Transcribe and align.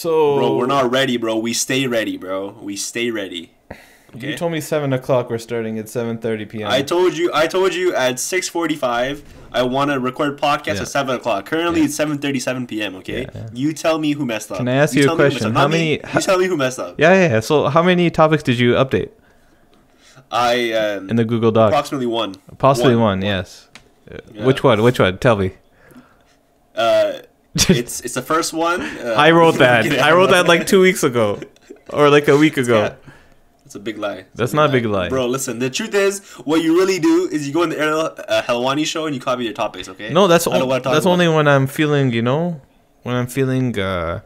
So 0.00 0.36
Bro, 0.36 0.56
we're 0.56 0.66
not 0.66 0.90
ready, 0.90 1.18
bro. 1.18 1.36
We 1.36 1.52
stay 1.52 1.86
ready, 1.86 2.16
bro. 2.16 2.56
We 2.62 2.74
stay 2.76 3.10
ready. 3.10 3.52
You 4.14 4.34
told 4.34 4.50
me 4.50 4.62
seven 4.62 4.94
o'clock. 4.94 5.28
We're 5.28 5.36
starting 5.36 5.78
at 5.78 5.90
seven 5.90 6.16
thirty 6.16 6.46
p.m. 6.46 6.68
I 6.70 6.80
told 6.80 7.14
you. 7.18 7.30
I 7.34 7.46
told 7.46 7.74
you 7.74 7.94
at 7.94 8.18
six 8.18 8.48
forty-five. 8.48 9.22
I 9.52 9.62
want 9.62 9.90
to 9.90 10.00
record 10.00 10.40
podcast 10.40 10.76
Yeah. 10.76 10.82
at 10.82 10.88
seven 10.88 11.16
o'clock. 11.16 11.44
Currently, 11.44 11.82
it's 11.82 11.94
seven 11.94 12.16
thirty-seven 12.16 12.66
p.m. 12.66 12.94
Okay. 12.96 13.22
Yeah, 13.24 13.30
yeah. 13.34 13.48
You 13.52 13.74
tell 13.74 13.98
me 13.98 14.12
who 14.12 14.24
messed 14.24 14.50
up. 14.50 14.56
Can 14.56 14.68
I 14.68 14.76
ask 14.76 14.94
you 14.94 15.02
a 15.02 15.04
tell 15.04 15.16
me 15.16 15.24
who 15.24 15.30
question? 15.30 15.52
How 15.52 15.60
Not 15.62 15.70
me. 15.70 15.98
many- 16.00 16.14
You 16.14 16.20
tell 16.22 16.38
me 16.38 16.46
who 16.46 16.56
messed 16.56 16.78
up. 16.78 16.98
yeah, 16.98 17.12
yeah, 17.12 17.28
yeah. 17.34 17.40
So 17.40 17.68
how 17.68 17.82
many 17.82 18.08
topics 18.10 18.42
did 18.42 18.58
you 18.58 18.72
update 18.72 19.10
I 20.32 20.72
um, 20.72 21.10
in 21.10 21.16
the 21.16 21.26
Google 21.26 21.52
Doc? 21.52 21.68
approximately 21.72 22.06
one. 22.06 22.36
Possibly 22.56 22.94
one, 22.96 23.02
one. 23.02 23.18
one. 23.20 23.22
Yes. 23.22 23.68
Yeah. 24.10 24.46
Which 24.46 24.64
one? 24.64 24.82
Which 24.82 24.98
one? 24.98 25.18
Tell 25.18 25.36
me. 25.36 25.52
Uh, 26.74 27.18
it's 27.68 28.00
it's 28.00 28.14
the 28.14 28.22
first 28.22 28.52
one. 28.52 28.80
Uh, 28.82 29.14
I 29.16 29.30
wrote 29.32 29.58
that. 29.64 29.86
I 30.00 30.12
wrote 30.12 30.30
that 30.30 30.46
like 30.46 30.66
two 30.66 30.80
weeks 30.80 31.02
ago, 31.02 31.40
or 31.90 32.08
like 32.10 32.28
a 32.28 32.36
week 32.36 32.56
ago. 32.56 32.82
Yeah. 32.82 32.94
It's 33.64 33.76
a 33.76 33.80
big 33.80 33.98
lie. 33.98 34.24
That's 34.34 34.52
not 34.52 34.70
a 34.70 34.72
big 34.72 34.84
lie. 34.86 35.08
bro. 35.08 35.26
Listen, 35.26 35.60
the 35.60 35.70
truth 35.70 35.94
is, 35.94 36.18
what 36.44 36.60
you 36.60 36.76
really 36.76 36.98
do 36.98 37.28
is 37.30 37.46
you 37.46 37.54
go 37.54 37.62
on 37.62 37.68
the 37.68 37.78
Ariel 37.78 38.00
uh, 38.18 38.42
Helwani 38.42 38.84
show 38.84 39.06
and 39.06 39.14
you 39.14 39.20
copy 39.20 39.44
your 39.44 39.52
topics. 39.52 39.88
Okay. 39.88 40.12
No, 40.12 40.26
that's 40.26 40.46
o- 40.48 40.50
that's 40.50 40.86
about 40.86 41.06
only 41.06 41.28
when 41.28 41.46
I'm 41.46 41.68
feeling, 41.68 42.12
you 42.12 42.20
know, 42.22 42.60
when 43.04 43.14
I'm 43.14 43.28
feeling. 43.28 43.78
uh 43.78 44.20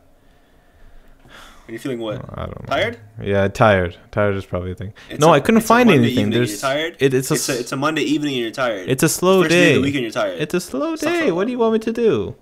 When 1.66 1.72
you're 1.74 1.78
feeling 1.80 2.00
what? 2.00 2.16
I 2.38 2.46
don't 2.46 2.60
know. 2.62 2.66
Tired? 2.76 2.98
Yeah, 3.22 3.48
tired. 3.48 3.96
Tired 4.12 4.36
is 4.36 4.46
probably 4.46 4.72
a 4.72 4.74
thing. 4.74 4.92
It's 5.10 5.20
no, 5.20 5.28
I 5.32 5.40
couldn't 5.40 5.62
find 5.62 5.90
anything. 5.90 6.30
There's 6.30 6.50
You're 6.52 6.60
tired. 6.70 6.96
It, 7.00 7.12
it's 7.14 7.30
a 7.30 7.34
it's 7.34 7.48
a 7.48 7.60
it's 7.60 7.72
a 7.72 7.76
Monday 7.76 8.02
evening 8.02 8.34
and 8.34 8.42
you're 8.44 8.50
tired. 8.50 8.88
it's 8.88 9.02
a 9.02 9.08
slow 9.08 9.42
day 9.42 9.48
day. 9.48 9.74
the 9.74 9.80
week 9.82 9.94
and 9.94 10.02
you're 10.04 10.10
tired. 10.22 10.40
It's 10.40 10.54
a 10.54 10.60
slow 10.60 10.96
day. 10.96 11.30
What 11.32 11.44
do 11.46 11.50
you 11.52 11.58
want 11.58 11.72
me 11.74 11.78
to 11.80 11.92
do? 11.92 12.34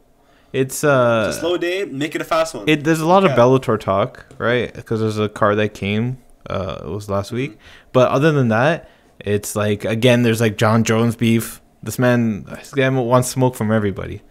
It's 0.52 0.84
uh. 0.84 1.26
It's 1.28 1.38
a 1.38 1.40
slow 1.40 1.56
day. 1.56 1.84
Make 1.84 2.14
it 2.14 2.20
a 2.20 2.24
fast 2.24 2.54
one. 2.54 2.68
It 2.68 2.84
there's 2.84 3.00
a 3.00 3.06
lot 3.06 3.24
of 3.24 3.30
Yeah. 3.30 3.36
Bellator 3.36 3.78
talk, 3.80 4.26
right? 4.38 4.72
Because 4.72 5.00
there's 5.00 5.18
a 5.18 5.28
card 5.28 5.58
that 5.58 5.74
came. 5.74 6.18
Uh, 6.48 6.80
it 6.84 6.88
was 6.88 7.08
last 7.08 7.32
week. 7.32 7.56
But 7.92 8.10
other 8.10 8.32
than 8.32 8.48
that, 8.48 8.90
it's 9.20 9.56
like 9.56 9.84
again, 9.84 10.22
there's 10.22 10.40
like 10.40 10.58
Jon 10.58 10.84
Jones 10.84 11.16
beef. 11.16 11.60
This 11.82 11.98
man, 11.98 12.44
this 12.44 12.72
guy 12.72 12.88
wants 12.88 13.28
smoke 13.28 13.54
from 13.54 13.72
everybody. 13.72 14.22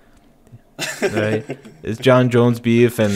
Right? 1.01 1.45
it's 1.83 1.99
Jon 1.99 2.29
Jones 2.29 2.59
beef 2.59 2.97
and 2.97 3.13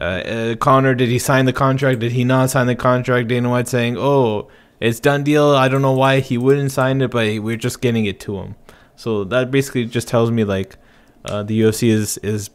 uh, 0.00 0.04
uh, 0.04 0.56
Conor. 0.56 0.94
Did 0.94 1.08
he 1.08 1.18
sign 1.18 1.44
the 1.44 1.52
contract? 1.52 2.00
Did 2.00 2.12
he 2.12 2.24
not 2.24 2.50
sign 2.50 2.66
the 2.66 2.74
contract? 2.76 3.28
Dana 3.28 3.50
White 3.50 3.68
saying, 3.68 3.96
"Oh, 3.98 4.48
it's 4.80 5.00
done 5.00 5.22
deal." 5.22 5.50
I 5.50 5.68
don't 5.68 5.82
know 5.82 5.92
why 5.92 6.20
he 6.20 6.38
wouldn't 6.38 6.72
sign 6.72 7.00
it, 7.02 7.10
but 7.10 7.38
we're 7.40 7.56
just 7.56 7.80
getting 7.80 8.04
it 8.06 8.18
to 8.20 8.38
him. 8.38 8.56
So 8.96 9.24
that 9.24 9.50
basically 9.50 9.84
just 9.86 10.08
tells 10.08 10.30
me 10.30 10.44
like 10.44 10.76
uh, 11.24 11.42
the 11.42 11.60
UFC 11.62 11.88
is 11.88 12.18
is 12.18 12.50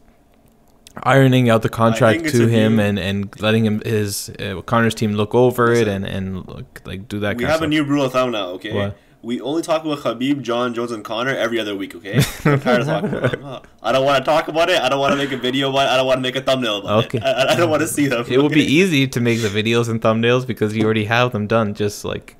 ironing 1.04 1.50
out 1.50 1.62
the 1.62 1.70
contract 1.70 2.28
to 2.30 2.48
him 2.48 2.76
new- 2.76 2.82
and, 2.84 3.00
and 3.00 3.42
letting 3.42 3.66
him 3.66 3.82
his 3.82 4.30
uh, 4.40 4.62
Conor's 4.66 4.96
team 4.96 5.14
look 5.14 5.34
over 5.36 5.72
it 5.72 5.88
and 5.88 6.06
and 6.06 6.48
look, 6.48 6.82
like 6.86 7.08
do 7.08 7.20
that. 7.20 7.38
we 7.38 7.46
have 7.46 7.62
a 7.62 7.68
new 7.68 7.84
rule 7.84 8.04
of 8.06 8.12
thumb 8.14 8.32
now. 8.32 8.48
Okay. 8.58 8.74
What? 8.74 8.98
We 9.22 9.42
only 9.42 9.62
talk 9.62 9.84
about 9.84 9.98
Khabib, 10.00 10.42
Jon 10.44 10.74
Jones, 10.74 10.92
and 10.94 11.04
Conor 11.04 11.36
every 11.36 11.60
other 11.60 11.76
week. 11.76 11.94
Okay. 11.94 12.22
I'm 12.46 12.60
tired 12.62 12.82
of 12.82 12.88
talking 12.88 13.14
about 13.14 13.32
them. 13.32 13.62
I 13.84 13.92
don't 13.92 14.06
want 14.06 14.24
to 14.24 14.32
talk 14.32 14.48
about 14.48 14.70
it. 14.70 14.80
I 14.80 14.88
don't 14.88 15.00
want 15.00 15.12
to 15.12 15.18
make 15.18 15.34
a 15.34 15.38
video 15.38 15.70
about 15.70 15.88
it. 15.88 15.90
I 15.92 15.98
don't 15.98 16.08
want 16.08 16.18
to 16.20 16.22
make 16.22 16.38
a 16.38 16.42
thumbnail 16.42 16.78
about 16.78 17.06
Okay. 17.08 17.18
it. 17.18 17.24
I, 17.26 17.52
I 17.52 17.56
don't 17.58 17.70
want 17.70 17.82
to 17.82 17.88
see 17.88 18.08
them. 18.08 18.26
It 18.30 18.38
will 18.38 18.48
be 18.48 18.64
easy 18.64 19.08
to 19.10 19.20
make 19.20 19.42
the 19.42 19.50
videos 19.50 19.90
and 19.90 20.02
thumbnails 20.02 20.48
because 20.48 20.74
you 20.76 20.86
already 20.86 21.04
have 21.06 21.34
them 21.34 21.48
done. 21.48 21.74
Just 21.74 22.06
like 22.06 22.38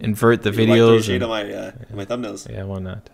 invert 0.00 0.42
the 0.42 0.50
You 0.52 0.58
videos. 0.58 1.04
shade 1.04 1.22
and- 1.22 1.30
my 1.30 1.50
uh, 1.50 1.72
my 1.94 2.04
thumbnails. 2.04 2.50
yeah, 2.50 2.64
why 2.64 2.78
not? 2.80 3.08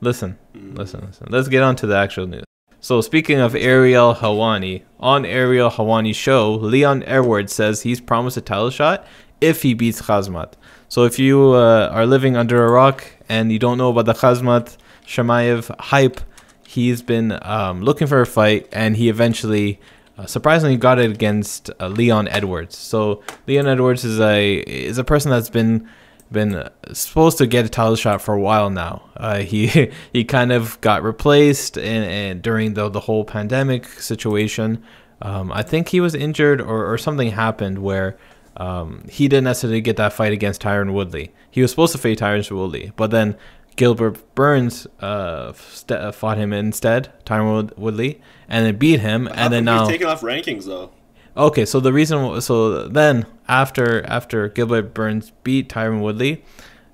Listen, 0.00 0.38
listen, 0.54 1.04
listen. 1.06 1.26
Let's 1.28 1.48
get 1.48 1.62
on 1.62 1.76
to 1.76 1.86
the 1.86 1.96
actual 1.96 2.26
news. 2.26 2.44
So 2.80 3.02
speaking 3.02 3.38
of 3.38 3.54
Ariel 3.54 4.14
Helwani, 4.14 4.82
on 4.98 5.26
Ariel 5.26 5.70
Helwani's 5.70 6.16
show, 6.16 6.54
Leon 6.54 7.02
Edwards 7.02 7.52
says 7.52 7.82
he's 7.82 8.00
promised 8.00 8.38
a 8.38 8.40
title 8.40 8.70
shot 8.70 9.06
if 9.40 9.60
he 9.62 9.74
beats 9.74 10.00
Khazmat. 10.02 10.54
So 10.88 11.04
if 11.04 11.18
you 11.18 11.52
uh, 11.52 11.90
are 11.92 12.06
living 12.06 12.36
under 12.36 12.64
a 12.64 12.70
rock 12.70 13.04
and 13.28 13.52
you 13.52 13.58
don't 13.58 13.76
know 13.76 13.90
about 13.90 14.06
the 14.06 14.14
Khazmat 14.14 14.78
Chimaev 15.06 15.78
hype, 15.78 16.20
he's 16.66 17.02
been 17.02 17.38
um, 17.42 17.82
looking 17.82 18.06
for 18.06 18.22
a 18.22 18.26
fight 18.26 18.66
and 18.72 18.96
he 18.96 19.10
eventually 19.10 19.78
uh, 20.16 20.24
surprisingly 20.24 20.76
got 20.78 20.98
it 20.98 21.10
against 21.10 21.70
uh, 21.78 21.88
Leon 21.88 22.28
Edwards. 22.28 22.78
So 22.78 23.22
Leon 23.46 23.66
Edwards 23.66 24.04
is 24.04 24.18
a 24.20 24.60
is 24.60 24.96
a 24.96 25.04
person 25.04 25.30
that's 25.30 25.50
been 25.50 25.86
been 26.32 26.68
supposed 26.92 27.38
to 27.38 27.46
get 27.46 27.66
a 27.66 27.68
title 27.68 27.96
shot 27.96 28.22
for 28.22 28.34
a 28.34 28.40
while 28.40 28.70
now. 28.70 29.02
Uh, 29.16 29.38
he 29.38 29.90
he 30.12 30.24
kind 30.24 30.52
of 30.52 30.80
got 30.80 31.02
replaced 31.02 31.76
and, 31.76 32.04
in, 32.04 32.40
during 32.40 32.74
the 32.74 32.88
the 32.88 33.00
whole 33.00 33.24
pandemic 33.24 33.86
situation. 33.86 34.82
Um, 35.22 35.52
I 35.52 35.62
think 35.62 35.88
he 35.88 36.00
was 36.00 36.14
injured 36.14 36.60
or, 36.60 36.90
or 36.90 36.96
something 36.96 37.30
happened 37.30 37.80
where 37.80 38.16
um, 38.56 39.04
he 39.08 39.28
didn't 39.28 39.44
necessarily 39.44 39.80
get 39.80 39.96
that 39.96 40.12
fight 40.12 40.32
against 40.32 40.62
Tyron 40.62 40.92
Woodley. 40.92 41.32
He 41.50 41.60
was 41.62 41.70
supposed 41.70 41.92
to 41.92 41.98
fight 41.98 42.18
Tyron 42.18 42.50
Woodley, 42.50 42.92
but 42.96 43.10
then 43.10 43.36
Gilbert 43.76 44.34
Burns 44.34 44.86
uh, 45.00 45.52
st- 45.52 46.14
fought 46.14 46.38
him 46.38 46.52
instead, 46.52 47.12
Tyron 47.24 47.76
Woodley, 47.76 48.20
and 48.48 48.66
then 48.66 48.76
beat 48.76 49.00
him. 49.00 49.28
And 49.32 49.52
then 49.52 49.64
now, 49.64 49.86
taking 49.86 50.06
off 50.06 50.22
rankings 50.22 50.66
though. 50.66 50.90
Okay, 51.36 51.64
so 51.64 51.78
the 51.80 51.92
reason, 51.92 52.40
so 52.40 52.88
then 52.88 53.26
after 53.48 54.04
after 54.06 54.48
Gilbert 54.48 54.92
Burns 54.94 55.32
beat 55.44 55.68
Tyron 55.68 56.00
Woodley, 56.00 56.44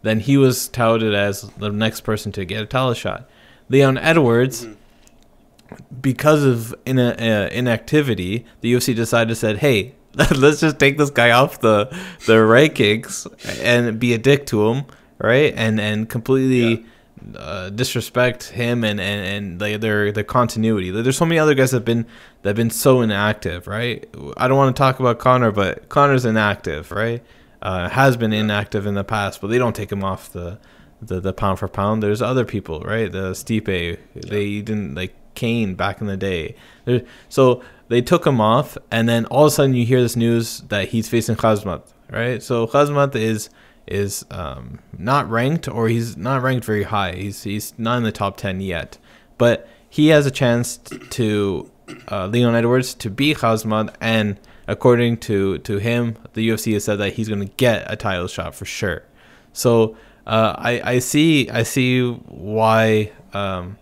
then 0.03 0.21
he 0.21 0.37
was 0.37 0.69
touted 0.69 1.15
as 1.15 1.43
the 1.59 1.71
next 1.71 2.03
person 2.03 2.33
to 2.33 2.45
get 2.45 2.63
a 2.63 2.67
title 2.67 2.95
shot. 2.95 3.29
Leon 3.69 3.99
Edwards, 3.99 4.67
because 6.01 6.45
of 6.45 6.75
in, 6.85 6.99
uh, 6.99 7.49
inactivity, 7.51 8.45
the 8.61 8.73
UFC 8.73 8.95
decided 8.95 9.31
to 9.31 9.35
said, 9.35 9.59
"Hey, 9.59 9.95
let's 10.15 10.61
just 10.61 10.79
take 10.79 10.99
this 10.99 11.11
guy 11.11 11.31
off 11.31 11.61
the 11.61 11.87
the 12.27 12.35
rankings 12.35 13.27
and 13.63 13.99
be 13.99 14.13
a 14.13 14.19
dick 14.19 14.47
to 14.47 14.69
him, 14.69 14.85
right? 15.19 15.53
And 15.57 15.81
and 15.81 16.09
completely." 16.09 16.85
Uh, 17.35 17.71
disrespect 17.71 18.51
him 18.51 18.85
and 18.85 19.01
and 19.01 19.27
and 19.27 19.61
like 19.61 19.81
their 19.81 20.13
their 20.13 20.23
continuity. 20.23 20.93
Like, 20.93 21.03
There's 21.03 21.17
so 21.17 21.25
many 21.25 21.41
other 21.41 21.55
guys 21.55 21.73
that 21.73 21.79
have 21.79 21.85
been 21.85 22.07
that 22.43 22.51
have 22.51 22.57
been 22.57 22.71
so 22.71 23.01
inactive, 23.01 23.67
right? 23.67 24.09
I 24.37 24.47
don't 24.47 24.57
want 24.57 24.77
to 24.77 24.79
talk 24.79 25.01
about 25.01 25.19
Conor, 25.19 25.51
but 25.51 25.89
Conor's 25.89 26.25
inactive, 26.25 26.93
right? 26.93 27.25
Uh, 27.61 27.89
has 27.89 28.17
been 28.17 28.33
inactive 28.33 28.87
in 28.87 28.95
the 28.95 29.03
past, 29.03 29.41
but 29.41 29.49
they 29.49 29.59
don't 29.59 29.75
take 29.75 29.91
him 29.91 30.05
off 30.05 30.33
the 30.33 30.61
the, 31.03 31.21
the 31.21 31.33
pound 31.33 31.59
for 31.59 31.67
pound. 31.67 32.01
There's 32.01 32.23
other 32.23 32.45
people, 32.45 32.81
right? 32.83 33.11
The 33.11 33.33
Stipe, 33.33 33.99
they 34.15 34.61
didn't 34.61 34.95
like 34.95 35.15
Cain 35.35 35.75
back 35.75 36.01
in 36.01 36.07
the 36.07 36.17
day. 36.17 36.55
There, 36.85 37.03
so 37.29 37.61
they 37.89 38.03
took 38.03 38.25
him 38.25 38.41
off, 38.41 38.79
and 38.91 39.09
then 39.09 39.27
all 39.27 39.47
of 39.47 39.49
a 39.49 39.51
sudden 39.51 39.75
you 39.75 39.85
hear 39.85 40.01
this 40.01 40.15
news 40.15 40.61
that 40.69 40.91
he's 40.91 41.09
facing 41.09 41.35
Khazmat, 41.37 41.83
right? 42.11 42.41
So 42.43 42.69
Khazmat 42.69 43.17
is 43.17 43.51
is 43.87 44.25
um, 44.31 44.81
not 44.97 45.29
ranked, 45.31 45.69
or 45.69 45.89
he's 45.89 46.17
not 46.17 46.43
ranked 46.43 46.65
very 46.65 46.85
high. 46.85 47.13
He's 47.13 47.43
he's 47.45 47.73
not 47.79 47.99
in 47.99 48.03
the 48.03 48.13
top 48.13 48.37
ten 48.37 48.61
yet, 48.61 48.99
but 49.39 49.69
he 49.89 50.09
has 50.09 50.27
a 50.27 50.31
chance 50.31 50.79
to 51.11 51.71
uh, 52.11 52.27
Leon 52.27 52.55
Edwards 52.55 52.95
to 52.95 53.11
beat 53.11 53.39
Khazmat, 53.39 53.95
and 54.01 54.39
according 54.67 55.19
to 55.19 55.59
to 55.59 55.79
him, 55.79 56.17
the 56.35 56.49
UFC 56.49 56.73
has 56.75 56.85
said 56.85 56.97
that 56.97 57.15
he's 57.15 57.29
going 57.29 57.41
to 57.41 57.55
get 57.57 57.91
a 57.91 57.97
title 57.97 58.29
shot 58.29 58.55
for 58.55 58.65
sure. 58.65 59.05
So 59.53 59.97
uh, 60.27 60.55
I 60.59 60.93
I 60.95 60.99
see 60.99 61.49
I 61.51 61.63
see 61.63 62.11
why 62.11 63.13
um, 63.33 63.79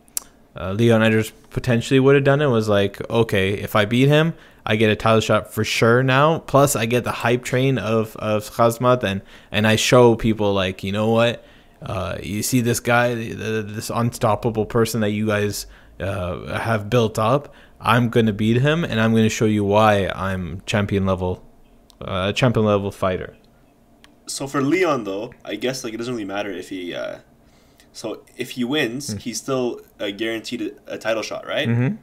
uh, 0.56 0.72
Leon 0.72 1.03
Edwards 1.03 1.32
potentially 1.50 2.00
would 2.00 2.14
have 2.14 2.25
done 2.25 2.43
it. 2.43 2.47
Was 2.47 2.69
like 2.69 3.09
okay, 3.10 3.54
if 3.54 3.75
I 3.75 3.84
beat 3.84 4.09
him, 4.09 4.34
I 4.66 4.76
get 4.76 4.91
a 4.91 4.97
title 4.97 5.20
shot 5.20 5.52
for 5.52 5.64
sure 5.64 6.02
now. 6.02 6.38
Plus, 6.41 6.75
I 6.75 6.86
get 6.86 7.04
the 7.04 7.12
hype 7.12 7.44
train 7.44 7.78
of 7.78 8.16
of 8.16 8.50
Khazmat, 8.50 9.02
and 9.02 9.22
and 9.50 9.66
I 9.66 9.76
show 9.76 10.16
people 10.16 10.52
like 10.52 10.82
you 10.82 10.92
know 10.92 11.10
what. 11.10 11.44
Uh, 11.82 12.16
you 12.22 12.42
see 12.42 12.62
this 12.62 12.80
guy, 12.80 13.14
th- 13.14 13.36
th- 13.36 13.66
this 13.66 13.91
unstoppable 13.91 14.64
person 14.64 15.02
that 15.02 15.10
you 15.10 15.26
guys 15.26 15.66
uh, 16.00 16.58
have 16.58 16.88
built 16.88 17.19
up. 17.19 17.54
I'm 17.78 18.08
gonna 18.08 18.32
beat 18.32 18.56
him, 18.62 18.84
and 18.84 18.98
I'm 18.98 19.12
gonna 19.14 19.28
show 19.28 19.44
you 19.44 19.64
why 19.64 20.08
I'm 20.08 20.62
champion 20.64 21.05
level, 21.05 21.44
uh, 22.00 22.32
champion 22.32 22.64
level 22.64 22.90
fighter. 22.90 23.37
So 24.26 24.46
for 24.46 24.62
Leon 24.62 25.05
though, 25.05 25.34
I 25.44 25.56
guess 25.56 25.84
like 25.84 25.93
it 25.93 25.99
doesn't 25.99 26.14
really 26.14 26.25
matter 26.25 26.50
if 26.50 26.70
he. 26.70 26.94
Uh, 26.94 27.19
so 27.93 28.25
if 28.37 28.52
he 28.52 28.64
wins, 28.64 29.12
he's 29.22 29.38
still 29.38 29.81
uh, 30.00 30.11
guaranteed 30.11 30.62
a, 30.62 30.94
a 30.94 30.99
title 30.99 31.22
shot, 31.22 31.46
right? 31.46 31.69
Mm-hmm. 31.69 31.96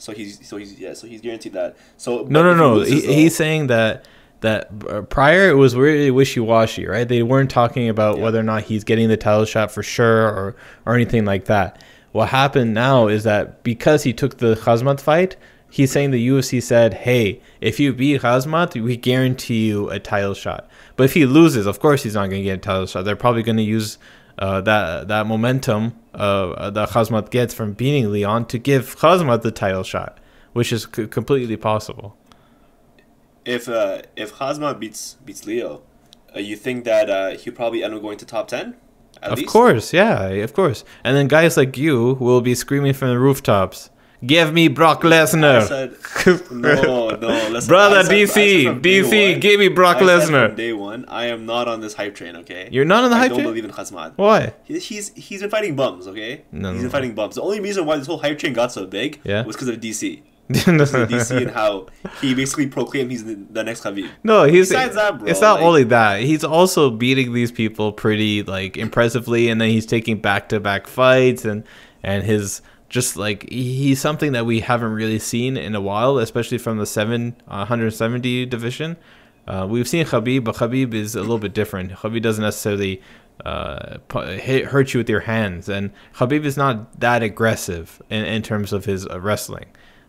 So 0.00 0.12
he's 0.12 0.46
so 0.46 0.56
he's 0.56 0.78
yeah 0.80 0.94
so 0.94 1.06
he's 1.06 1.20
guaranteed 1.20 1.52
that. 1.52 1.76
So 1.96 2.26
No, 2.28 2.42
no, 2.42 2.54
no. 2.54 2.80
He, 2.80 3.00
though- 3.00 3.12
he's 3.12 3.36
saying 3.36 3.66
that 3.68 4.06
that 4.40 4.70
uh, 4.88 5.02
prior 5.02 5.50
it 5.50 5.54
was 5.54 5.76
really 5.76 6.10
wishy 6.10 6.40
washy, 6.40 6.86
right? 6.86 7.06
They 7.06 7.22
weren't 7.22 7.50
talking 7.50 7.88
about 7.90 8.16
Yeah. 8.16 8.22
whether 8.24 8.40
or 8.40 8.42
not 8.42 8.62
he's 8.62 8.84
getting 8.84 9.08
the 9.08 9.16
title 9.18 9.44
shot 9.44 9.70
for 9.70 9.82
sure 9.82 10.26
or 10.28 10.56
or 10.86 10.94
anything 10.94 11.24
like 11.26 11.44
that. 11.44 11.82
What 12.12 12.30
happened 12.30 12.72
now 12.74 13.06
is 13.08 13.24
that 13.24 13.62
because 13.62 14.02
he 14.02 14.12
took 14.12 14.38
the 14.38 14.54
Khazmat 14.56 14.98
fight, 15.00 15.36
he's 15.70 15.92
saying 15.92 16.10
the 16.12 16.28
UFC 16.28 16.60
said, 16.62 16.94
"Hey, 16.94 17.40
if 17.60 17.78
you 17.78 17.92
beat 17.92 18.22
Khazmat, 18.22 18.80
we 18.82 18.96
guarantee 18.96 19.66
you 19.68 19.90
a 19.90 19.98
title 20.00 20.34
shot." 20.34 20.68
But 20.96 21.04
if 21.04 21.12
he 21.14 21.26
loses, 21.26 21.66
of 21.66 21.78
course 21.78 22.02
he's 22.02 22.14
not 22.14 22.30
going 22.30 22.40
to 22.42 22.44
get 22.44 22.54
a 22.54 22.62
title 22.62 22.86
shot. 22.86 23.04
They're 23.04 23.16
probably 23.16 23.42
going 23.42 23.58
to 23.58 23.62
use 23.62 23.98
uh, 24.38 24.62
that 24.62 25.08
that 25.08 25.26
momentum 25.26 25.92
uh, 26.14 26.70
that 26.70 26.90
Khazmat 26.90 27.30
gets 27.30 27.54
from 27.54 27.72
beating 27.72 28.10
Leon 28.10 28.46
to 28.46 28.58
give 28.58 28.96
Khazmat 28.96 29.42
the 29.42 29.50
title 29.50 29.82
shot. 29.84 30.18
which 30.52 30.72
is 30.72 30.88
c- 30.94 31.06
completely 31.06 31.56
possible. 31.56 32.16
If 33.44 33.68
uh, 33.68 34.02
if 34.16 34.34
Hazma 34.34 34.78
beats 34.78 35.16
beats 35.24 35.46
Leo, 35.46 35.82
uh, 36.34 36.40
you 36.40 36.56
think 36.56 36.84
that 36.84 37.08
uh, 37.08 37.30
he'll 37.38 37.54
probably 37.54 37.82
end 37.82 37.94
up 37.94 38.02
going 38.02 38.18
to 38.18 38.26
top 38.26 38.48
ten? 38.48 38.76
Of 39.22 39.38
least? 39.38 39.52
course, 39.52 39.92
yeah, 39.92 40.28
of 40.28 40.52
course. 40.52 40.84
And 41.04 41.16
then 41.16 41.28
guys 41.28 41.56
like 41.56 41.76
you 41.76 42.14
will 42.20 42.40
be 42.40 42.54
screaming 42.54 42.92
from 42.94 43.08
the 43.08 43.18
rooftops, 43.18 43.90
"Give 44.24 44.52
me 44.52 44.68
Brock 44.68 45.04
I 45.04 45.08
Lesnar!" 45.08 45.66
said 45.66 46.50
no, 46.50 47.08
no. 47.10 47.48
Listen, 47.48 47.68
Brother, 47.68 48.02
said- 48.04 48.12
DC, 48.12 48.80
DC, 48.82 49.32
one- 49.32 49.40
give 49.40 49.58
me 49.60 49.68
Brock 49.68 49.96
I 49.98 50.02
Lesnar. 50.02 50.54
Day 50.54 50.72
one, 50.72 51.04
I 51.08 51.26
am 51.26 51.46
not 51.46 51.68
on 51.68 51.80
this 51.80 51.94
hype 51.94 52.14
train. 52.14 52.36
Okay. 52.36 52.68
You're 52.70 52.84
not 52.84 53.04
on 53.04 53.10
the 53.10 53.16
I 53.16 53.20
hype 53.20 53.28
don't 53.30 53.38
train? 53.38 53.48
believe 53.48 53.64
in 53.64 53.70
Hazmat. 53.70 54.12
Why? 54.16 54.52
He- 54.64 54.78
He's 54.78 55.08
he's 55.14 55.40
been 55.40 55.50
fighting 55.50 55.76
bums, 55.76 56.06
okay? 56.06 56.42
No, 56.52 56.72
he's 56.72 56.78
no, 56.78 56.82
been 56.84 56.90
fighting 56.90 57.14
bums. 57.14 57.34
The 57.36 57.42
only 57.42 57.60
reason 57.60 57.86
why 57.86 57.96
this 57.96 58.06
whole 58.06 58.18
hype 58.18 58.38
train 58.38 58.52
got 58.52 58.72
so 58.72 58.86
big 58.86 59.20
Yeah. 59.24 59.44
was 59.44 59.56
because 59.56 59.68
of 59.68 59.76
DC. 59.80 60.22
Because 60.48 60.92
of 60.94 61.08
DC 61.08 61.42
and 61.42 61.50
how 61.52 61.86
he 62.20 62.34
basically 62.34 62.66
proclaimed 62.66 63.12
he's 63.12 63.24
the, 63.24 63.36
the 63.50 63.62
next 63.62 63.84
Khabib. 63.84 64.10
No, 64.24 64.42
he's 64.44 64.68
Besides 64.68 64.96
that, 64.96 65.20
bro, 65.20 65.28
it's 65.28 65.40
not 65.40 65.54
like- 65.60 65.64
only 65.64 65.84
that. 65.84 66.22
He's 66.22 66.42
also 66.42 66.90
beating 66.90 67.32
these 67.32 67.52
people 67.52 67.92
pretty 67.92 68.42
like 68.42 68.76
impressively, 68.76 69.48
and 69.48 69.60
then 69.60 69.68
he's 69.70 69.86
taking 69.86 70.18
back 70.20 70.48
to 70.48 70.58
back 70.58 70.88
fights, 70.88 71.44
and 71.44 71.62
and 72.02 72.24
his 72.24 72.62
just 72.90 73.16
like 73.16 73.48
he's 73.48 74.00
something 74.00 74.32
that 74.32 74.44
we 74.44 74.60
haven't 74.60 74.92
really 74.92 75.18
seen 75.18 75.56
in 75.56 75.74
a 75.74 75.80
while, 75.80 76.18
especially 76.18 76.58
from 76.58 76.76
the 76.76 76.84
seven 76.86 77.34
uh, 77.48 77.64
170 77.64 78.44
division. 78.46 78.96
Uh, 79.48 79.66
we've 79.68 79.88
seen 79.88 80.04
Khabib, 80.04 80.44
but 80.44 80.56
Khabib 80.56 80.92
is 80.92 81.14
a 81.14 81.20
little 81.22 81.38
bit 81.38 81.54
different. 81.54 81.92
Khabib 81.92 82.20
doesn't 82.20 82.42
necessarily 82.44 83.00
uh, 83.46 83.96
hit, 84.36 84.66
hurt 84.66 84.92
you 84.92 84.98
with 84.98 85.08
your 85.08 85.20
hands, 85.20 85.68
and 85.68 85.90
Khabib 86.16 86.44
is 86.44 86.56
not 86.58 87.00
that 87.00 87.22
aggressive 87.22 88.02
in, 88.10 88.24
in 88.26 88.42
terms 88.42 88.72
of 88.72 88.84
his 88.84 89.06
uh, 89.06 89.18
wrestling 89.20 89.66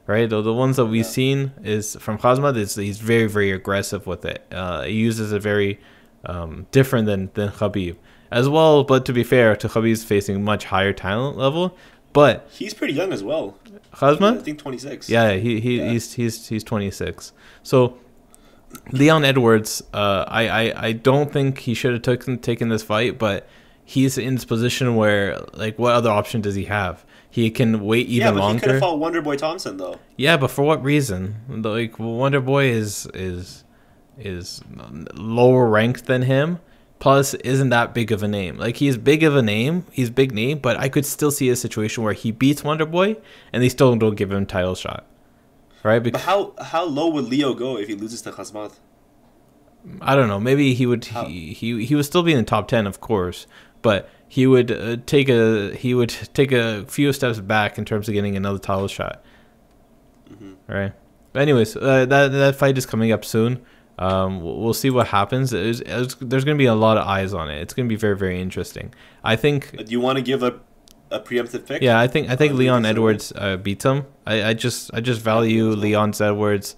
right? 0.08 0.30
The, 0.30 0.42
the 0.42 0.54
ones 0.54 0.76
that 0.78 0.88
we've 0.88 1.06
Yeah. 1.06 1.12
seen 1.12 1.52
is 1.64 1.96
from 1.98 2.18
Khazmad 2.18 2.58
is 2.58 2.76
he's 2.76 2.98
very 2.98 3.28
very 3.28 3.52
aggressive 3.52 4.08
with 4.08 4.26
it. 4.26 4.44
Uh, 4.52 4.82
he 4.82 4.94
uses 4.94 5.32
it 5.32 5.42
very 5.44 5.80
um, 6.26 6.66
different 6.72 7.06
than 7.06 7.30
than 7.36 7.50
Khabib 7.50 7.96
as 8.32 8.50
well. 8.50 8.84
But 8.84 9.06
to 9.06 9.14
be 9.14 9.24
fair, 9.24 9.56
to 9.56 9.68
Khabib's 9.70 10.04
facing 10.04 10.44
much 10.44 10.66
higher 10.66 10.92
talent 10.92 11.38
level. 11.38 11.78
But 12.14 12.48
He's 12.52 12.74
pretty 12.74 12.94
young 12.94 13.14
as 13.14 13.24
well. 13.24 13.58
I 14.02 14.16
think 14.16 14.60
26. 14.60 15.10
yeah, 15.10 15.34
he, 15.34 15.60
he 15.60 15.80
Yeah. 15.80 15.92
he's 15.92 16.14
he's 16.14 16.48
he's 16.50 16.64
26. 16.64 17.32
So 17.64 17.98
Leon 18.92 19.24
Edwards, 19.26 19.82
uh, 19.94 20.26
I, 20.28 20.48
I 20.48 20.88
I 20.88 20.92
don't 20.94 21.32
think 21.32 21.60
he 21.60 21.74
should 21.74 21.94
have 21.94 22.02
taken 22.02 22.38
taken 22.40 22.70
this 22.70 22.84
fight, 22.84 23.18
but 23.18 23.48
he's 23.84 24.18
in 24.18 24.36
this 24.36 24.46
position 24.46 24.96
where 24.96 25.40
like 25.54 25.78
what 25.80 25.94
other 25.94 26.10
option 26.10 26.42
does 26.42 26.56
he 26.56 26.66
have? 26.66 27.06
He 27.30 27.50
can 27.50 27.80
wait 27.86 28.08
even 28.08 28.28
yeah, 28.28 28.40
but 28.42 28.54
he 28.54 28.60
could 28.60 28.72
have 28.72 28.80
fought 28.82 29.00
Wonder 29.00 29.22
Boy 29.22 29.38
Thompson 29.38 29.78
though. 29.78 30.00
Yeah, 30.18 30.36
but 30.38 30.52
for 30.52 30.64
what 30.64 30.84
reason? 30.84 31.36
Like 31.50 31.98
Wonder 32.00 32.42
Boy 32.42 32.66
is 32.66 33.08
is 33.14 33.64
is 34.18 34.62
lower 35.14 35.68
ranked 35.68 36.06
than 36.06 36.24
him. 36.24 36.60
Plus, 37.02 37.34
isn't 37.34 37.70
that 37.70 37.96
big 37.96 38.12
of 38.12 38.22
a 38.22 38.28
name? 38.28 38.58
Like 38.58 38.76
he's 38.78 38.96
big 38.96 39.24
of 39.24 39.36
a 39.36 39.42
name, 39.42 39.88
he's 39.92 40.12
big 40.12 40.34
name, 40.34 40.60
but 40.60 40.78
I 40.78 40.88
could 40.88 41.04
still 41.04 41.32
see 41.32 41.50
a 41.50 41.56
situation 41.56 42.04
where 42.04 42.14
he 42.14 42.32
beats 42.32 42.64
Wonder 42.64 42.86
Boy 42.86 43.18
and 43.52 43.64
they 43.64 43.70
still 43.70 43.96
don't 43.96 44.14
give 44.14 44.32
him 44.32 44.46
title 44.46 44.76
shot, 44.76 45.08
right? 45.82 45.98
But 45.98 46.18
how 46.22 46.54
how 46.62 46.86
low 46.86 47.10
would 47.10 47.26
Leo 47.26 47.56
go 47.56 47.76
if 47.76 47.88
he 47.88 47.96
loses 47.96 48.22
to 48.22 48.32
Khasmat? 48.32 48.74
I 50.00 50.16
don't 50.16 50.28
know. 50.28 50.40
Maybe 50.40 50.76
he 50.76 50.86
would 50.86 51.04
How- 51.06 51.26
he, 51.26 51.54
he 51.54 51.84
he 51.84 51.96
would 51.96 52.06
still 52.06 52.22
be 52.22 52.34
in 52.34 52.38
the 52.38 52.44
top 52.44 52.68
ten, 52.68 52.86
of 52.86 53.02
course, 53.02 53.48
but 53.82 54.08
he 54.28 54.46
would 54.46 54.72
uh, 54.72 54.98
take 55.08 55.28
a 55.28 55.74
he 55.76 55.96
would 55.96 56.10
take 56.36 56.52
a 56.52 56.86
few 56.86 57.12
steps 57.14 57.40
back 57.40 57.80
in 57.80 57.84
terms 57.84 58.10
of 58.10 58.14
getting 58.14 58.36
another 58.38 58.60
title 58.60 58.88
shot. 58.88 59.24
Mm-hmm. 60.30 60.54
Right. 60.72 60.94
But 61.34 61.42
anyways, 61.42 61.76
uh, 61.78 62.06
that 62.06 62.28
that 62.32 62.56
fight 62.58 62.78
is 62.78 62.86
coming 62.86 63.12
up 63.12 63.26
soon. 63.26 63.66
Um, 64.00 64.42
we'll 64.42 64.74
see 64.74 64.90
what 64.90 65.08
happens. 65.08 65.52
There's 65.52 65.82
going 65.82 66.46
to 66.46 66.56
be 66.56 66.66
a 66.66 66.76
lot 66.76 66.98
of 66.98 67.06
eyes 67.08 67.34
on 67.34 67.50
it. 67.52 67.62
It's 67.62 67.74
going 67.74 67.88
to 67.88 67.90
be 67.90 67.98
very 67.98 68.18
very 68.18 68.42
interesting. 68.42 68.94
I 69.24 69.36
think. 69.36 69.72
Do 69.78 69.92
you 69.92 70.00
want 70.00 70.18
to 70.18 70.24
give 70.24 70.44
a 70.44 70.60
a 71.12 71.20
preemptive 71.20 71.68
pick? 71.68 71.82
Yeah, 71.82 72.00
I 72.00 72.08
think 72.08 72.30
I 72.30 72.36
think 72.36 72.54
Leon 72.54 72.86
Edwards 72.86 73.32
uh, 73.36 73.58
beats 73.58 73.86
him. 73.86 74.06
I, 74.26 74.44
I 74.50 74.54
just 74.54 74.92
I 74.94 75.02
just 75.02 75.22
value 75.22 75.70
Leon 75.70 76.14
Edwards' 76.20 76.76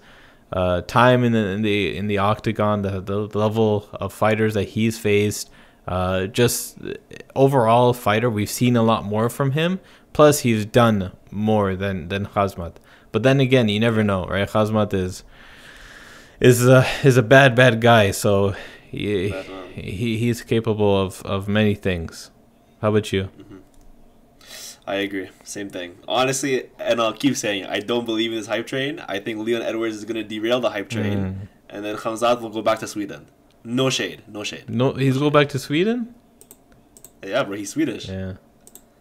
uh, 0.52 0.82
time 0.82 1.24
in 1.24 1.32
the 1.32 1.46
in 1.46 1.62
the 1.62 1.96
in 1.96 2.06
the 2.08 2.18
octagon, 2.18 2.82
the, 2.82 3.00
the 3.00 3.16
level 3.38 3.88
of 3.92 4.12
fighters 4.12 4.54
that 4.54 4.70
he's 4.70 4.98
faced. 4.98 5.50
Uh, 5.86 6.26
just 6.26 6.78
overall 7.36 7.92
fighter, 7.92 8.30
we've 8.30 8.50
seen 8.50 8.74
a 8.76 8.82
lot 8.82 9.04
more 9.04 9.28
from 9.28 9.52
him. 9.52 9.80
Plus, 10.12 10.40
he's 10.40 10.64
done 10.64 11.12
more 11.30 11.74
than 11.76 12.08
than 12.08 12.26
Khazmat. 12.26 12.76
But 13.12 13.22
then 13.22 13.38
again, 13.40 13.68
you 13.68 13.78
never 13.78 14.02
know, 14.02 14.26
right? 14.26 14.48
Khazmat 14.48 14.92
is 14.94 15.24
is 16.40 16.66
a 16.66 16.86
is 17.02 17.16
a 17.16 17.22
bad 17.22 17.54
bad 17.54 17.80
guy, 17.80 18.10
so 18.10 18.54
he, 18.90 19.30
he 19.74 20.18
he's 20.18 20.42
capable 20.42 21.00
of 21.00 21.22
of 21.22 21.48
many 21.48 21.74
things. 21.74 22.30
How 22.80 22.88
about 22.90 23.12
you? 23.12 23.28
I 24.86 24.96
agree. 24.96 25.30
Same 25.44 25.70
thing. 25.70 25.96
Honestly, 26.06 26.68
and 26.78 27.00
I'll 27.00 27.14
keep 27.14 27.36
saying 27.36 27.64
it, 27.64 27.70
I 27.70 27.80
don't 27.80 28.04
believe 28.04 28.32
in 28.32 28.36
this 28.38 28.46
hype 28.48 28.66
train. 28.66 29.00
I 29.08 29.18
think 29.18 29.38
Leon 29.38 29.62
Edwards 29.62 29.96
is 29.96 30.04
going 30.04 30.16
to 30.16 30.24
derail 30.24 30.60
the 30.60 30.70
hype 30.70 30.90
train, 30.90 31.18
Mm. 31.18 31.48
and 31.70 31.84
then 31.84 31.96
Khamzat 31.96 32.42
will 32.42 32.50
go 32.50 32.60
back 32.60 32.80
to 32.80 32.86
Sweden. 32.86 33.26
No 33.64 33.88
shade. 33.88 34.22
No 34.28 34.44
shade. 34.44 34.68
No, 34.68 34.92
he's 34.92 35.16
go 35.16 35.30
back 35.30 35.48
to 35.50 35.58
Sweden. 35.58 36.14
Yeah, 37.24 37.44
bro, 37.44 37.56
he's 37.56 37.70
Swedish. 37.70 38.08
Yeah, 38.10 38.14
Yeah, 38.14 38.32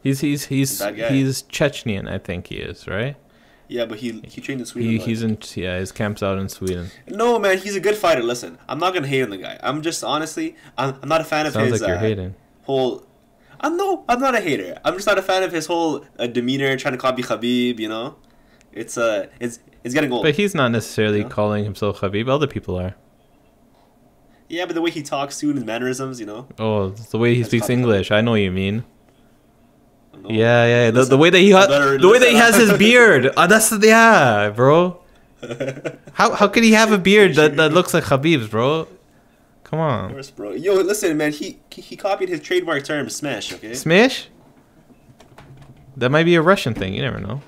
he's 0.01 0.21
he's 0.21 0.45
he's 0.45 0.81
he's 0.81 1.43
Chechenian, 1.43 2.09
I 2.09 2.17
think 2.17 2.47
he 2.47 2.55
is, 2.55 2.87
right? 2.87 3.17
But 3.69 3.97
he 3.99 4.21
he 4.21 4.39
trained 4.41 4.61
in 4.61 4.65
Sweden. 4.67 4.91
He 4.91 4.97
he's 4.99 5.23
in 5.23 5.37
yeah, 5.55 5.77
his 5.79 5.91
camp's 5.91 6.21
out 6.21 6.37
in 6.37 6.49
Sweden. 6.49 6.87
No, 7.07 7.39
man, 7.39 7.57
he's 7.57 7.75
a 7.75 7.79
good 7.79 7.95
fighter. 7.95 8.21
Listen, 8.23 8.57
I'm 8.69 8.79
not 8.79 8.93
gonna 8.93 9.07
hate 9.07 9.23
on 9.23 9.29
the 9.31 9.37
guy. 9.37 9.59
I'm 9.63 9.81
just 9.81 10.03
honestly, 10.03 10.55
I'm, 10.77 10.95
I'm 11.01 11.09
not 11.09 11.21
a 11.21 11.23
fan 11.23 11.45
of 11.45 11.53
Sounds 11.53 11.71
his 11.71 11.81
like 11.81 11.87
you're 11.87 11.97
uh, 11.97 12.01
hating. 12.01 12.35
whole. 12.63 13.05
I'm 13.59 13.77
no, 13.77 14.03
I'm 14.09 14.19
not 14.19 14.35
a 14.35 14.41
hater. 14.41 14.77
I'm 14.85 14.93
just 14.95 15.07
not 15.07 15.17
a 15.17 15.21
fan 15.21 15.41
of 15.43 15.51
his 15.51 15.65
whole 15.67 16.05
uh, 16.19 16.27
demeanor, 16.27 16.75
trying 16.77 16.93
to 16.93 16.97
copy 16.97 17.23
Khabib. 17.23 17.79
You 17.79 17.89
know, 17.89 18.15
it's 18.73 18.97
uh, 18.97 19.27
it's 19.39 19.59
it's 19.83 19.93
getting 19.93 20.11
old. 20.11 20.23
But 20.23 20.35
he's 20.35 20.53
not 20.53 20.69
necessarily 20.71 21.21
Yeah. 21.21 21.29
calling 21.29 21.63
himself 21.63 22.01
Khabib. 22.01 22.27
Other 22.29 22.47
people 22.47 22.75
are. 22.77 22.95
yeah, 24.49 24.65
but 24.65 24.75
the 24.75 24.81
way 24.81 24.91
he 24.91 25.01
talks 25.01 25.39
too 25.39 25.47
and 25.49 25.57
his 25.57 25.65
mannerisms, 25.65 26.19
you 26.19 26.25
know. 26.25 26.47
Oh, 26.59 26.89
the 26.89 27.17
way 27.17 27.33
he 27.33 27.41
That's 27.41 27.49
speaks 27.51 27.67
Khabib. 27.67 27.71
English. 27.71 28.11
I 28.11 28.21
know 28.21 28.31
what 28.31 28.41
you 28.41 28.51
mean. 28.51 28.83
No. 30.23 30.29
Yeah, 30.29 30.65
yeah. 30.65 30.91
The, 30.91 31.03
the 31.03 31.17
way 31.17 31.29
that 31.29 31.39
he 31.39 31.51
ha- 31.51 31.67
the 31.67 32.07
way 32.07 32.17
that 32.17 32.29
he 32.29 32.35
has 32.35 32.55
his 32.55 32.77
beard. 32.77 33.27
Uh, 33.35 33.45
that's 33.47 33.71
yeah, 33.83 34.49
bro. 34.49 34.99
How 36.13 36.31
how 36.33 36.47
could 36.47 36.63
he 36.63 36.71
have 36.71 36.93
a 36.93 36.97
beard 36.97 37.35
that, 37.35 37.57
that 37.57 37.73
looks 37.77 37.93
like 37.93 38.05
Habib's, 38.05 38.47
bro? 38.47 38.87
Come 39.65 39.79
on. 39.79 40.11
course, 40.11 40.29
bro. 40.31 40.51
Yo, 40.51 40.75
listen, 40.75 41.17
man. 41.17 41.33
He 41.33 41.59
he 41.69 41.97
copied 41.97 42.29
his 42.29 42.39
trademark 42.39 42.85
term, 42.85 43.09
smash. 43.09 43.51
Okay. 43.51 43.73
Smash? 43.73 44.29
That 45.97 46.11
might 46.11 46.23
be 46.23 46.35
a 46.35 46.41
Russian 46.41 46.73
thing. 46.73 46.93
You 46.93 47.01
never 47.01 47.19
know. 47.19 47.41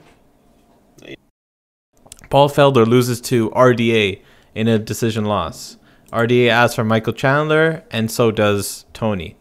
Paul 2.30 2.50
Felder 2.50 2.86
loses 2.86 3.22
to 3.22 3.50
RDA 3.52 4.22
in 4.56 4.68
a 4.68 4.78
decision 4.78 5.24
loss. 5.26 5.78
RDA 6.12 6.50
asks 6.50 6.76
for 6.76 6.84
Michael 6.84 7.14
Chandler, 7.14 7.84
and 7.92 8.12
so 8.12 8.32
does 8.32 8.86
Tony. 8.94 9.38